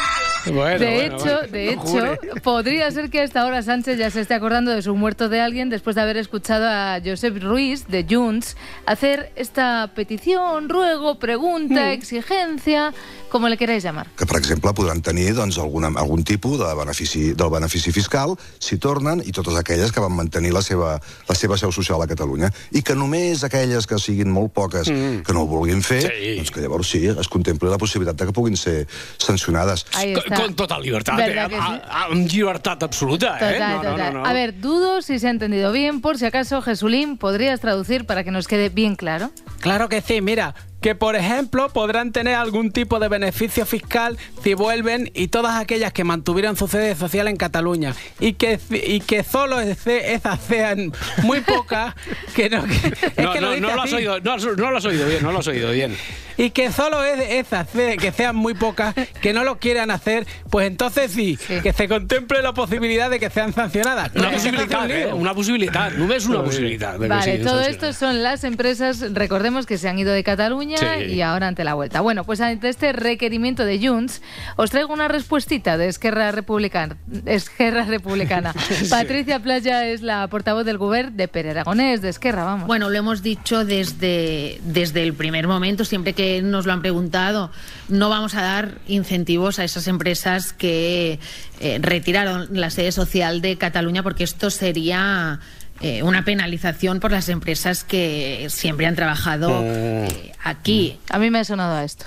[0.57, 1.41] Bueno, de hecho, bueno.
[1.53, 2.19] de No hecho, jure.
[2.43, 5.41] podría ser que a esta hora Sánchez ya se esté acordando de su muerto de
[5.41, 11.93] alguien después de haber escuchado a Josep Ruiz de Junts hacer esta petición, ruego, pregunta,
[11.93, 12.93] exigencia,
[13.29, 14.07] como le queráis llamar.
[14.17, 18.79] que, per exemple, podran tenir doncs, alguna, algun tipus de benefici, del benefici fiscal si
[18.79, 22.51] tornen i totes aquelles que van mantenir la seva, la seva seu social a Catalunya.
[22.73, 25.23] I que només aquelles que siguin molt poques Mm.
[25.27, 26.37] que no ho vulguin fer, Sí.
[26.37, 28.87] doncs que llavors sí, es contempli la possibilitat de que puguin ser
[29.19, 29.85] sancionades.
[29.95, 30.46] Ahí está.
[30.47, 31.49] Con total libertad, ¿Verdad eh?
[31.49, 31.81] que A- sí?
[31.89, 33.53] a- amb llibertat absoluta, eh?
[33.55, 34.13] Total, No, no, total.
[34.15, 34.27] no, no.
[34.27, 36.01] A ver, dudo si se ha entendido bien.
[36.01, 39.31] Por si acaso, Jesulín, ¿podrías traducir para que nos quede bien claro?
[39.61, 44.55] Claro que sí, mira, que por ejemplo podrán tener algún tipo de beneficio fiscal si
[44.55, 49.25] vuelven y todas aquellas que mantuvieron su sede social en Cataluña y que y que
[49.25, 51.95] solo ese- esas sean muy pocas
[52.37, 54.71] que no que, es No, que lo no, dice no lo has oído, no, no
[54.71, 55.97] lo has oído bien, no lo has oído bien.
[56.37, 60.67] y que solo es esas que sean muy pocas que no lo quieran hacer pues
[60.67, 65.13] entonces sí, que se contemple la posibilidad de que sean sancionadas Una posibilitat, eh?
[65.13, 66.95] Una possibilitat, només una possibilitat.
[66.99, 70.76] de que Vale, todo esto son las empresas, recordemos que se han ido de Cataluña
[70.77, 71.15] Sí.
[71.15, 72.01] y ahora ante la vuelta.
[72.01, 74.23] Bueno, pues ante este requerimiento de Junts,
[74.57, 76.97] os traigo una respuestita de Esquerra Republicana.
[77.25, 78.55] Esquerra Republicana.
[78.91, 82.67] Patricia Playa es la portavoz del Govern de Pere Aragonés, de Esquerra, vamos.
[82.67, 87.51] Bueno, lo hemos dicho desde, desde el primer momento, siempre que nos lo han preguntado,
[87.89, 91.19] no vamos a dar incentivos a esas empresas que
[91.61, 95.41] eh, retiraron la sede social de Cataluña porque esto sería
[95.81, 100.99] eh, una penalización por las empresas que siempre han trabajado eh, aquí.
[101.11, 102.07] A mí me ha sonado a esto.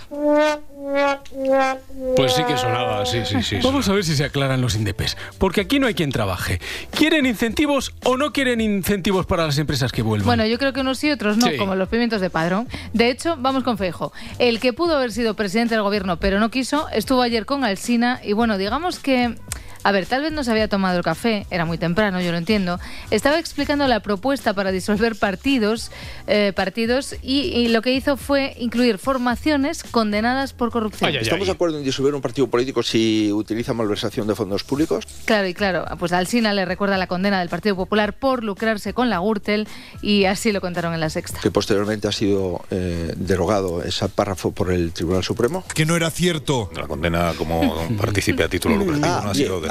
[2.16, 3.60] Pues sí que sonaba, sí, sí, sí.
[3.64, 6.60] Vamos a ver si se aclaran los indepes, porque aquí no hay quien trabaje.
[6.92, 10.26] ¿Quieren incentivos o no quieren incentivos para las empresas que vuelvan?
[10.26, 11.58] Bueno, yo creo que unos sí, otros no, Sí.
[11.58, 12.68] como los pimientos de padrón.
[12.94, 14.12] De hecho, vamos con Feijo.
[14.40, 18.20] El que pudo haber sido presidente del gobierno, pero no quiso, estuvo ayer con Alsina
[18.24, 19.36] y bueno, digamos que...
[19.84, 22.38] A ver, tal vez no se había tomado el café, era muy temprano, yo lo
[22.38, 22.80] entiendo.
[23.12, 25.92] Estaba explicando la propuesta para disolver partidos,
[26.28, 31.16] eh, partidos y, y lo que hizo fue incluir formaciones condenadas por corrupción.
[31.16, 35.06] ¿Estamos de acuerdo en disolver un partido político si utiliza malversación de fondos públicos?
[35.26, 39.10] Claro, y claro, pues Alsina le recuerda la condena del Partido Popular por lucrarse con
[39.10, 39.68] la Gürtel
[40.02, 41.40] y así lo contaron en la sexta.
[41.42, 45.64] Que posteriormente ha sido eh, derogado ese párrafo por el Tribunal Supremo.
[45.74, 46.70] Que no era cierto.
[46.76, 49.62] La condena como partícipe a título lucrativo Ah, no ha sido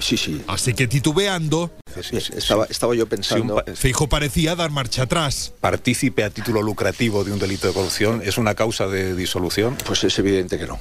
[0.00, 0.42] Sí, sí.
[0.46, 1.70] Así que titubeando,
[2.10, 3.62] Estaba, estaba yo pensando.
[3.74, 5.52] Feijo parecía dar marcha atrás.
[5.60, 9.76] Partícipe a título lucrativo de un delito de corrupción es una causa de disolución.
[9.84, 10.78] Pues es evidente que no.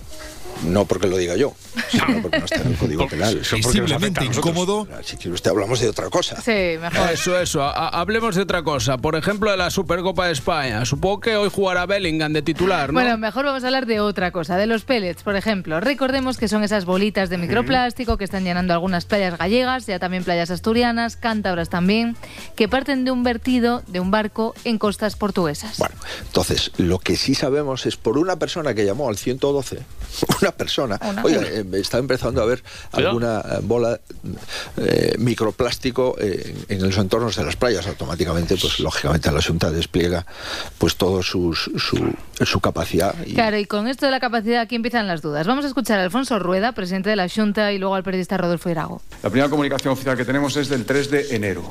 [0.66, 1.54] No porque lo diga yo,
[1.90, 3.40] sino porque no está en el Código Penal.
[3.40, 4.88] Visiblemente incómodo.
[5.04, 6.40] Si quiere usted hablamos de otra cosa.
[6.42, 7.12] Sí, mejor.
[7.12, 7.64] Eso, eso.
[7.64, 8.98] Hablemos de otra cosa.
[8.98, 10.86] Por ejemplo, de la Supercopa de España.
[10.86, 12.94] Supongo que hoy jugará Bellingham de titular, ¿no?
[12.94, 15.80] Bueno, mejor vamos a hablar de otra cosa, de los pellets, por ejemplo.
[15.80, 20.24] Recordemos que son esas bolitas de microplástico que están llenando algunas playas gallegas, ya también
[20.24, 22.16] playas asturianas, cántabras también,
[22.56, 25.78] que parten de un vertido de un barco en costas portuguesas.
[25.78, 29.80] Bueno, entonces, lo que sí sabemos es por una persona que llamó al 112,
[30.42, 31.24] una persona, Una.
[31.24, 34.00] oiga, eh, está empezando a haber alguna eh, bola
[34.78, 37.88] eh, microplástico eh, en los entornos de las playas.
[37.88, 40.26] Automáticamente, pues lógicamente la Junta despliega
[40.78, 43.16] pues todo su, su capacidad.
[43.26, 45.48] Y, Claro, y con esto de la capacidad aquí empiezan las dudas.
[45.48, 48.70] Vamos a escuchar a Alfonso Rueda, presidente de la Junta, y luego al periodista Rodolfo
[48.70, 49.02] Irago.
[49.24, 51.64] La primera comunicación oficial que tenemos es del 3 de enero.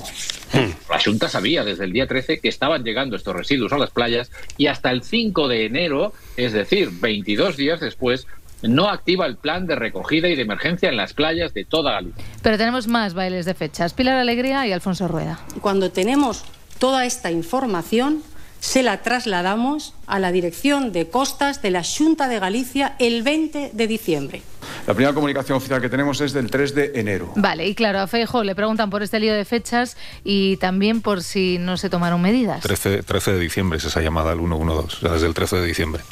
[0.89, 4.31] La Junta sabía desde el día 13 que estaban llegando estos residuos a las playas
[4.57, 8.27] y hasta el 5 de enero, es decir, 22 días después,
[8.63, 12.25] no activa el plan de recogida y de emergencia en las playas de toda Galicia.
[12.43, 13.95] Pero tenemos más bailes de fechas.
[13.95, 15.41] Pilar Alegría y Alfonso Rueda.
[15.61, 16.45] Cuando tenemos
[16.79, 18.23] toda esta información,
[18.61, 23.71] se la trasladamos a la Dirección de Costas de la Junta de Galicia el 20
[23.73, 24.43] de diciembre.
[24.87, 27.33] La primera comunicación oficial que tenemos es del 3 de enero.
[27.37, 31.23] Vale, y claro, a Feijo le preguntan por este lío de fechas y también por
[31.23, 32.63] si no se tomaron medidas.
[32.63, 35.67] 13, 13 de diciembre es esa llamada al 112, o sea, desde el 13 de
[35.67, 36.03] diciembre.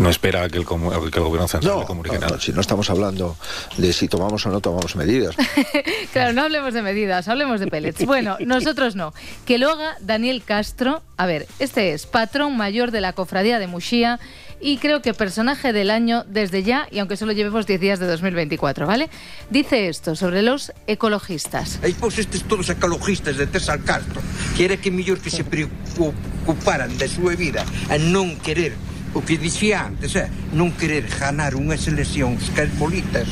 [0.00, 2.36] No espera que el, que el gobierno central No, le comunique no, nada.
[2.36, 3.36] no, si no estamos hablando
[3.76, 5.36] de si tomamos o no tomamos medidas.
[6.12, 8.04] Claro, no hablemos de medidas, hablemos de pellets.
[8.06, 9.12] Bueno, nosotros no.
[9.44, 11.02] Que lo haga Daniel Castro.
[11.18, 14.18] A ver, este es patrón mayor de la cofradía de Muxía
[14.60, 18.06] y creo que personaje del año desde ya y aunque solo llevemos 10 días de
[18.06, 19.10] 2024, ¿vale?
[19.50, 21.78] Dice esto sobre los ecologistas.
[21.82, 24.20] Aí pois estes todos ecologistas de Tesal Castro
[24.56, 28.72] que era que mellor que se preocuparan da súa vida a non querer
[29.14, 33.28] o que dixía antes, eh, non querer ganar unhas eleccións que as bolitas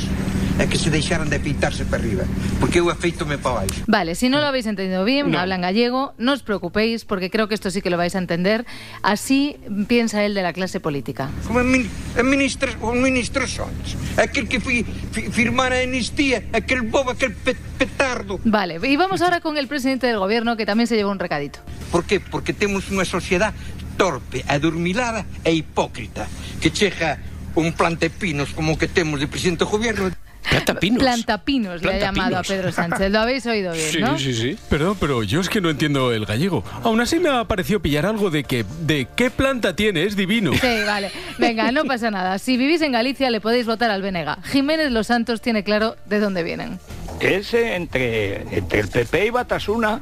[0.59, 2.27] é que se deixaran de pintarse para arriba,
[2.59, 3.87] porque eu afeito-me para baixo.
[3.87, 5.39] Vale, si no lo habéis entendido bien, no.
[5.39, 8.67] hablan gallego, no os preocupéis porque creo que esto sí que lo vais a entender.
[9.03, 9.55] Así
[9.87, 11.31] piensa él de la clase política.
[11.47, 17.39] Como ministros, un ministro Sons, aquel que fui, fi, firmara a amnistía, aquel bobo, aquel
[17.39, 18.41] pe, petardo.
[18.43, 21.61] Vale, y vamos ahora con el presidente del gobierno que también se lleva un recadito.
[21.93, 22.19] Por qué?
[22.19, 23.55] Porque temos unha sociedade
[23.99, 26.27] torpe, adormilada e hipócrita,
[26.63, 27.19] que chega
[27.55, 30.09] un plantepinos como que temos de presidente do gobierno
[30.49, 31.03] Plantapinos.
[31.03, 33.11] Plantapinos le ha llamado a Pedro Sánchez.
[33.11, 34.19] Lo habéis oído bien, Sí, ¿no?
[34.19, 34.57] sí, sí.
[34.71, 36.65] Perdón, pero yo es que no entiendo el gallego.
[36.85, 40.53] Aún así me ha parecido pillar algo de que de qué planta tiene, es divino.
[40.55, 41.11] Sí, vale.
[41.37, 42.39] Venga, no pasa nada.
[42.39, 44.39] Si vivís en Galicia le podéis votar al Venega.
[44.45, 46.79] Jiménez Los Santos tiene claro de dónde vienen.
[47.21, 50.01] Ese entre, entre el PP y Batasuna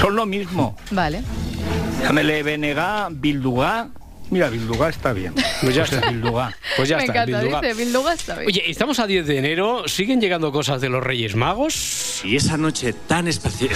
[0.00, 0.74] son lo mismo.
[0.90, 1.22] Vale.
[2.04, 3.88] Llámele Benega, Bildugá.
[4.30, 5.34] Mira, Bildugá está bien.
[5.62, 6.10] Pues ya O sea, está.
[6.10, 6.56] Bildugá.
[6.76, 7.60] Pues ya Me está, encanta, Bilduga.
[7.62, 8.46] dice Bilduga está bien.
[8.48, 12.20] Oye, estamos a 10 de enero, ¿siguen llegando cosas de los Reyes Magos?
[12.24, 13.74] Y esa noche tan especial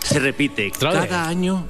[0.00, 1.66] se repite cada año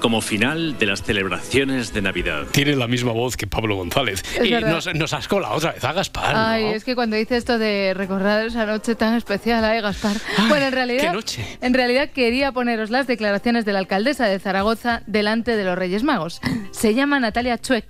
[0.00, 2.44] como final de las celebraciones de Navidad.
[2.50, 4.22] Tiene la misma voz que Pablo González.
[4.38, 4.70] Es y verdad.
[4.72, 6.70] nos, nos has colado otra vez a Gaspar, Ay, ¿no?
[6.70, 10.16] es que cuando dice esto de recordar esa noche tan especial, ay, Gaspar.
[10.48, 11.58] bueno, en realidad, qué noche.
[11.60, 16.02] en realidad quería poneros las declaraciones de la alcaldesa de Zaragoza delante de los Reyes
[16.02, 16.40] Magos.
[16.72, 17.84] Se llama Natalia Chuec.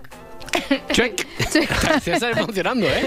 [0.92, 1.26] Chuec.
[2.02, 3.06] Se está emocionando, ¿eh?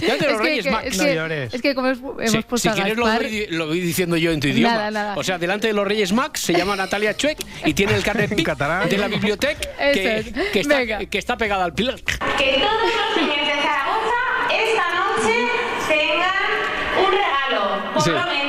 [0.00, 0.86] Ya te que, Reyes que- Magos.
[0.92, 4.30] es, que, es que como hemos, puesto si quieres lo voy, lo voy diciendo yo
[4.30, 4.74] en tu idioma.
[4.74, 5.14] Nada, nada.
[5.16, 8.34] O sea, delante de los Reyes Max se llama Natalia Chuec y tiene el carnet
[8.34, 8.56] PIC
[8.88, 9.60] de la biblioteca
[9.92, 10.26] que, es.
[10.52, 10.98] que está, Venga.
[11.06, 11.96] que está pegada al pilar.
[12.02, 14.20] Que todos los niños de Zaragoza
[14.50, 15.48] esta noche
[15.88, 18.10] tengan un regalo, por Sí.
[18.10, 18.41] lo menos,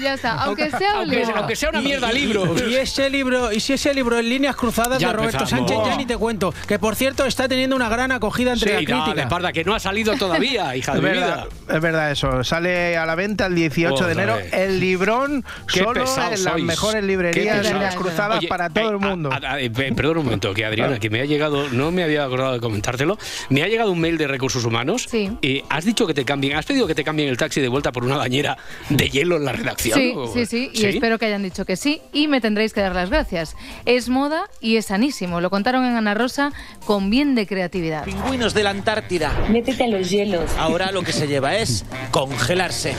[0.00, 1.36] ya está, aunque sea un Aunque- libro.
[1.36, 2.54] aunque sea una mierda libro.
[2.68, 5.68] Y ese libro, y si ese libro en líneas cruzadas Ya de Roberto empezamos.
[5.70, 6.52] Sánchez, ya ni te cuento.
[6.66, 9.14] Que por cierto está teniendo una gran acogida entre Sí, la crítica.
[9.14, 11.74] dale, parda, que no ha salido todavía, hija de Es mi verdad, vida.
[11.76, 12.44] es verdad eso.
[12.44, 16.64] Sale a la venta el 18 de enero el librón Qué solo en las sois.
[16.64, 17.72] mejores Qué librerías pesados.
[17.72, 19.30] líneas cruzadas Oye, para todo eh, el mundo.
[19.32, 22.24] a- a- eh, perdón un momento, que Adriana, que me ha llegado, no me había
[22.24, 23.18] acordado de comentártelo,
[23.50, 25.06] me ha llegado un mail de recursos humanos.
[25.10, 25.30] Sí.
[25.42, 27.92] Eh, has dicho que te cambien, has pedido que te cambien el taxi de vuelta
[27.92, 28.56] por una bañera
[28.88, 29.83] de hielo en la redacción.
[29.92, 32.80] Sí, ¿O- sí, sí, y espero que hayan dicho que sí y me tendréis que
[32.80, 33.56] dar las gracias.
[33.84, 35.40] Es moda y es sanísimo.
[35.40, 36.52] Lo contaron en Ana Rosa
[36.86, 38.04] con bien de creatividad.
[38.04, 39.32] Pingüinos de la Antártida.
[39.50, 40.50] Métete en los hielos.
[40.58, 42.94] Ahora lo que se lleva es congelarse.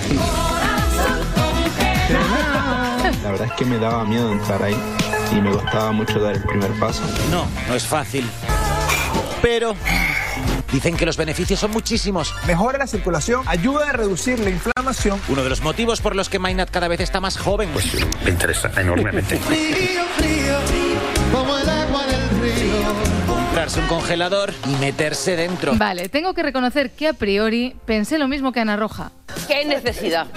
[3.23, 4.75] La verdad es que me daba miedo entrar ahí
[5.31, 7.01] y me costaba mucho dar el primer paso.
[7.31, 8.25] No, no es fácil.
[9.41, 9.75] Pero
[10.75, 12.33] dicen que los beneficios son muchísimos.
[12.45, 15.21] Mejora la circulación, ayuda a reducir la inflamación.
[15.29, 17.69] Uno de los motivos por los que Mainat cada vez está más joven.
[17.71, 17.85] Pues
[18.25, 19.37] Me interesa enormemente.
[19.47, 20.57] Frío, frío,
[21.31, 22.93] como el agua del río.
[23.25, 25.73] comprarse un congelador y meterse dentro.
[25.75, 29.11] Vale, tengo que reconocer que a priori pensé lo mismo que Ana Roja.
[29.47, 30.27] ¿Qué necesidad?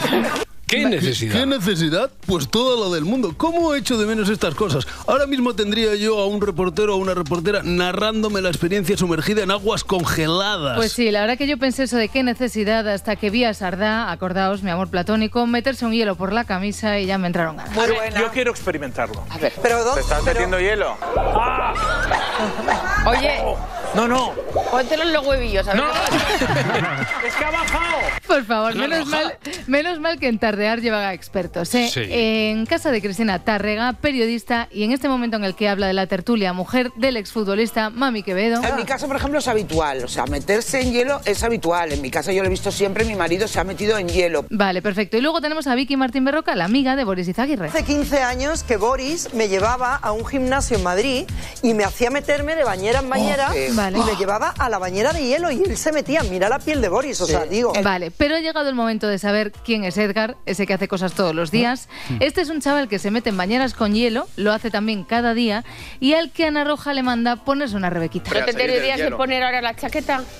[0.69, 1.33] ¿Qué necesidad?
[1.35, 2.11] ¿Qué necesidad?
[2.27, 3.33] Pues toda la del mundo.
[3.39, 4.87] ¿Cómo echo de menos estas cosas?
[5.07, 9.43] Ahora mismo tendría yo a un reportero o a una reportera narrándome la experiencia sumergida
[9.43, 10.77] en aguas congeladas.
[10.77, 13.55] Pues sí, la verdad que yo pensé eso de qué necesidad hasta que vi a
[13.55, 17.57] Sardá, acordaos, mi amor platónico, meterse un hielo por la camisa y ya me entraron
[17.57, 17.75] ganas.
[18.19, 19.25] Yo quiero experimentarlo.
[19.31, 20.03] A ver, ¿Pero dónde?
[20.03, 20.99] ¿Te estás metiendo hielo?
[23.07, 23.41] Oye,
[23.95, 24.33] No, no.
[24.71, 25.67] póntelo en los huevillos.
[25.67, 27.09] A ver pasa.
[27.27, 27.97] ¡Es que ha bajado!
[28.27, 31.73] Por favor, menos mal, menos mal que en Tardear lleva expertos.
[31.77, 31.89] ¿eh?
[31.89, 32.01] Sí.
[32.11, 35.93] En casa de Cristina Tárrega, periodista, y en este momento en el que habla de
[35.93, 38.61] la tertulia, mujer del exfutbolista Mami Quevedo.
[38.65, 40.03] En mi casa, por ejemplo, es habitual.
[40.03, 41.93] O sea, meterse en hielo es habitual.
[41.93, 44.47] En mi casa yo lo he visto siempre, mi marido se ha metido en hielo.
[44.51, 45.17] Vale, perfecto.
[45.17, 47.69] Y luego tenemos a Vicky Martín Berroca, la amiga de Boris Izaguirre.
[47.69, 51.25] Hace 15 años que Boris me llevaba a un gimnasio en Madrid
[51.63, 53.99] y me hacía meterme de bañera en bañera Oh, eh, Vale.
[53.99, 56.25] y me llevaba a la bañera de hielo y él se metía.
[56.25, 57.73] Mira la piel de Boris, o sea, digo.
[57.85, 61.13] Vale, pero ha llegado el momento de saber quién es Edgar, ese que hace cosas
[61.15, 61.89] todos los días.
[62.21, 65.35] Este es un chaval que se mete en bañeras con hielo, lo hace también cada
[65.35, 65.65] día,
[66.01, 68.31] y al que Ana Roja le manda ponerse una rebequita.
[68.39, 70.23] ¿No te tendrías que poner ahora la chaqueta?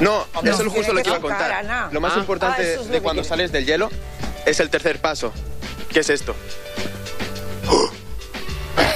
[0.00, 0.50] No, No.
[0.50, 1.52] eso es justo lo que iba a que contar.
[1.52, 1.88] Ana.
[1.92, 2.20] Lo más Ah.
[2.20, 3.28] importante Ah, es de que cuando quiere.
[3.28, 3.90] sales del hielo
[4.46, 5.30] es el tercer paso.
[5.90, 6.34] ¿Qué es esto?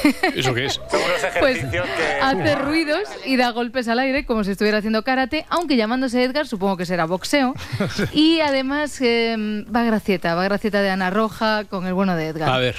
[0.34, 0.80] ¿Eso qué es?
[1.40, 1.64] Pues
[2.22, 6.46] hace ruidos y da golpes al aire como si estuviera haciendo karate, aunque llamándose Edgar
[6.46, 7.54] supongo que será boxeo.
[8.12, 9.36] Y además eh,
[9.74, 12.48] va Gracieta, va Gracieta de Ana Roja con el bueno de Edgar.
[12.50, 12.76] A ver.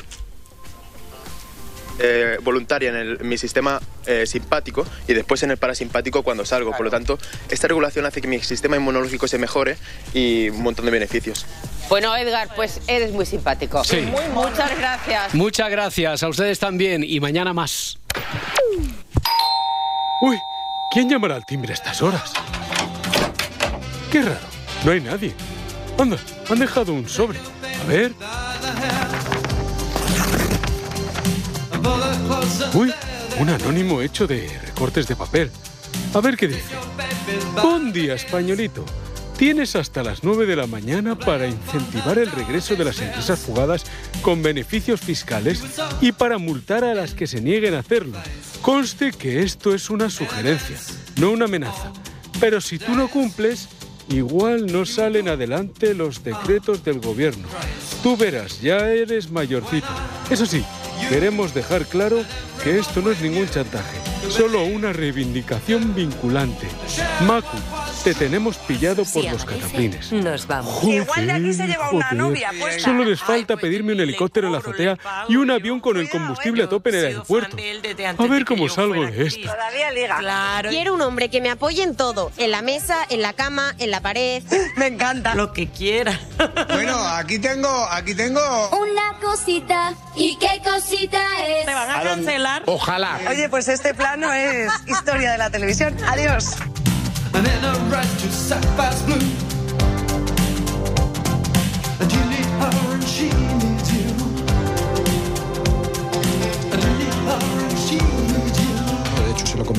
[1.99, 6.45] Eh, voluntaria en, el- en mi sistema eh, simpático y después en el parasimpático cuando
[6.45, 6.71] salgo.
[6.71, 7.17] Por lo tanto,
[7.49, 9.77] esta regulación hace que mi sistema inmunológico se mejore
[10.13, 11.45] y un montón de beneficios.
[11.89, 13.83] Bueno, Edgar, pues eres muy simpático.
[13.83, 14.01] Sí.
[14.01, 15.33] Muy, muchas gracias.
[15.33, 17.99] Muchas gracias, a ustedes también, y mañana más.
[20.21, 20.37] Uy,
[20.95, 22.31] ¿Quién llamará al timbre a estas horas?
[24.09, 24.39] Qué raro,
[24.85, 25.35] no hay nadie.
[25.99, 26.17] Anda,
[26.49, 27.37] han dejado un sobre.
[27.37, 28.13] A ver.
[32.73, 32.93] Uy,
[33.39, 35.51] un anónimo hecho de recortes de papel.
[36.13, 36.75] A ver qué dice.
[37.61, 38.85] Buen día, españolito.
[39.37, 43.83] Tienes hasta las 9 de la mañana para incentivar el regreso de las empresas fugadas
[44.21, 45.61] con beneficios fiscales
[45.99, 48.17] y para multar a las que se nieguen a hacerlo.
[48.61, 50.77] Conste que esto es una sugerencia,
[51.17, 51.91] no una amenaza.
[52.39, 53.67] Pero si tú no cumples,
[54.07, 57.47] igual no salen adelante los decretos del gobierno.
[58.01, 59.87] Tú verás, ya eres mayorcito.
[60.29, 60.63] Eso sí,
[61.09, 62.23] queremos dejar claro
[62.63, 63.97] que esto no es ningún chantaje,
[64.29, 66.67] solo una reivindicación vinculante.
[67.21, 67.57] Macu,
[68.03, 70.11] te tenemos pillado por los cataplines.
[70.11, 70.73] Nos vamos.
[70.73, 72.81] Joder, joder.
[72.81, 74.97] Solo les falta pedirme un helicóptero en la azotea
[75.27, 77.57] y un avión con el combustible a tope en el aeropuerto.
[78.17, 79.51] A ver cómo salgo de esta.
[79.53, 80.17] Todavía liga.
[80.19, 80.69] Claro.
[80.69, 82.31] Quiero un hombre que me apoye en todo.
[82.37, 84.43] En la mesa, en la cama, en la pared.
[84.77, 85.35] Me encanta.
[85.35, 86.19] Lo que quiera.
[86.75, 88.41] Bueno, aquí tengo, aquí tengo.
[88.71, 89.93] Una cosita.
[90.15, 91.65] ¿Y qué cosita es?
[91.65, 92.63] ¿Te van a cancelar?
[92.65, 93.19] Ojalá.
[93.29, 95.95] Oye, pues este plano es historia de la televisión.
[96.07, 96.55] Adiós.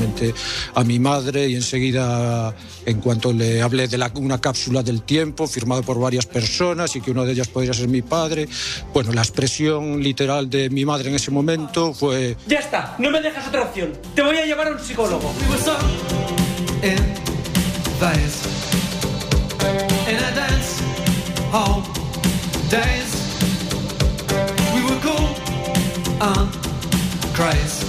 [0.07, 0.33] Comenté
[0.75, 2.55] a mi madre y enseguida,
[2.85, 7.01] en cuanto le hablé de la- una cápsula del tiempo firmada por varias personas y
[7.01, 8.47] que una de ellas podría ser mi padre,
[8.93, 12.37] bueno, la expresión literal de mi madre en ese momento fue...
[12.47, 13.91] Ya está, no me dejas otra opción.
[14.15, 15.33] Te voy a llevar a un psicólogo.
[22.69, 23.15] Days.
[24.73, 25.35] We were cool
[26.21, 26.66] and.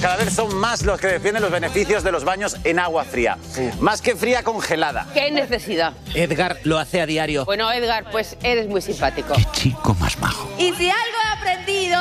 [0.02, 3.38] Cada vez son más los que defienden los beneficios de los baños en agua fría.
[3.80, 5.06] Más que fría congelada.
[5.14, 5.94] ¿Qué necesidad?
[6.14, 7.46] Edgar lo hace a diario.
[7.46, 9.32] Bueno, Edgar, pues eres muy simpático.
[9.52, 10.50] Chico más majo.
[10.58, 11.98] Y si algo he aprendido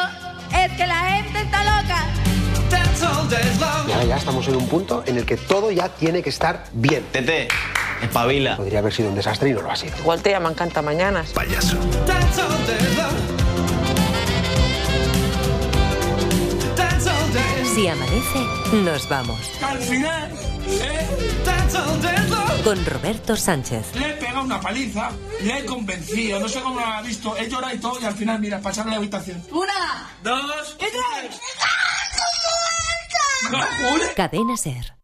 [0.61, 2.05] es que la gente está loca.
[3.87, 6.65] Y ahora ya estamos en un punto en el que todo ya tiene que estar
[6.73, 7.05] bien.
[7.13, 7.47] Tete,
[8.01, 8.57] espabila.
[8.57, 9.97] Podría haber sido un desastre y no lo ha sido.
[9.97, 11.29] Igual te llaman cantamañanas.
[11.31, 11.77] Payaso.
[17.77, 18.39] Si amanece,
[18.73, 19.39] nos vamos.
[19.61, 20.31] Al final,
[20.67, 21.07] ¿eh?
[22.63, 23.93] Con Roberto Sánchez.
[23.93, 25.11] Le he pegado una paliza,
[25.43, 28.15] le he convencido, no sé cómo lo ha visto, he llorado y todo y al
[28.15, 29.43] final, mira, para echarle la habitación.
[29.51, 30.09] Una.
[30.23, 30.75] Dos.
[30.79, 31.39] ¿Qué traes?
[33.51, 34.13] ¡No, jure!
[34.15, 34.96] Cadena Ser.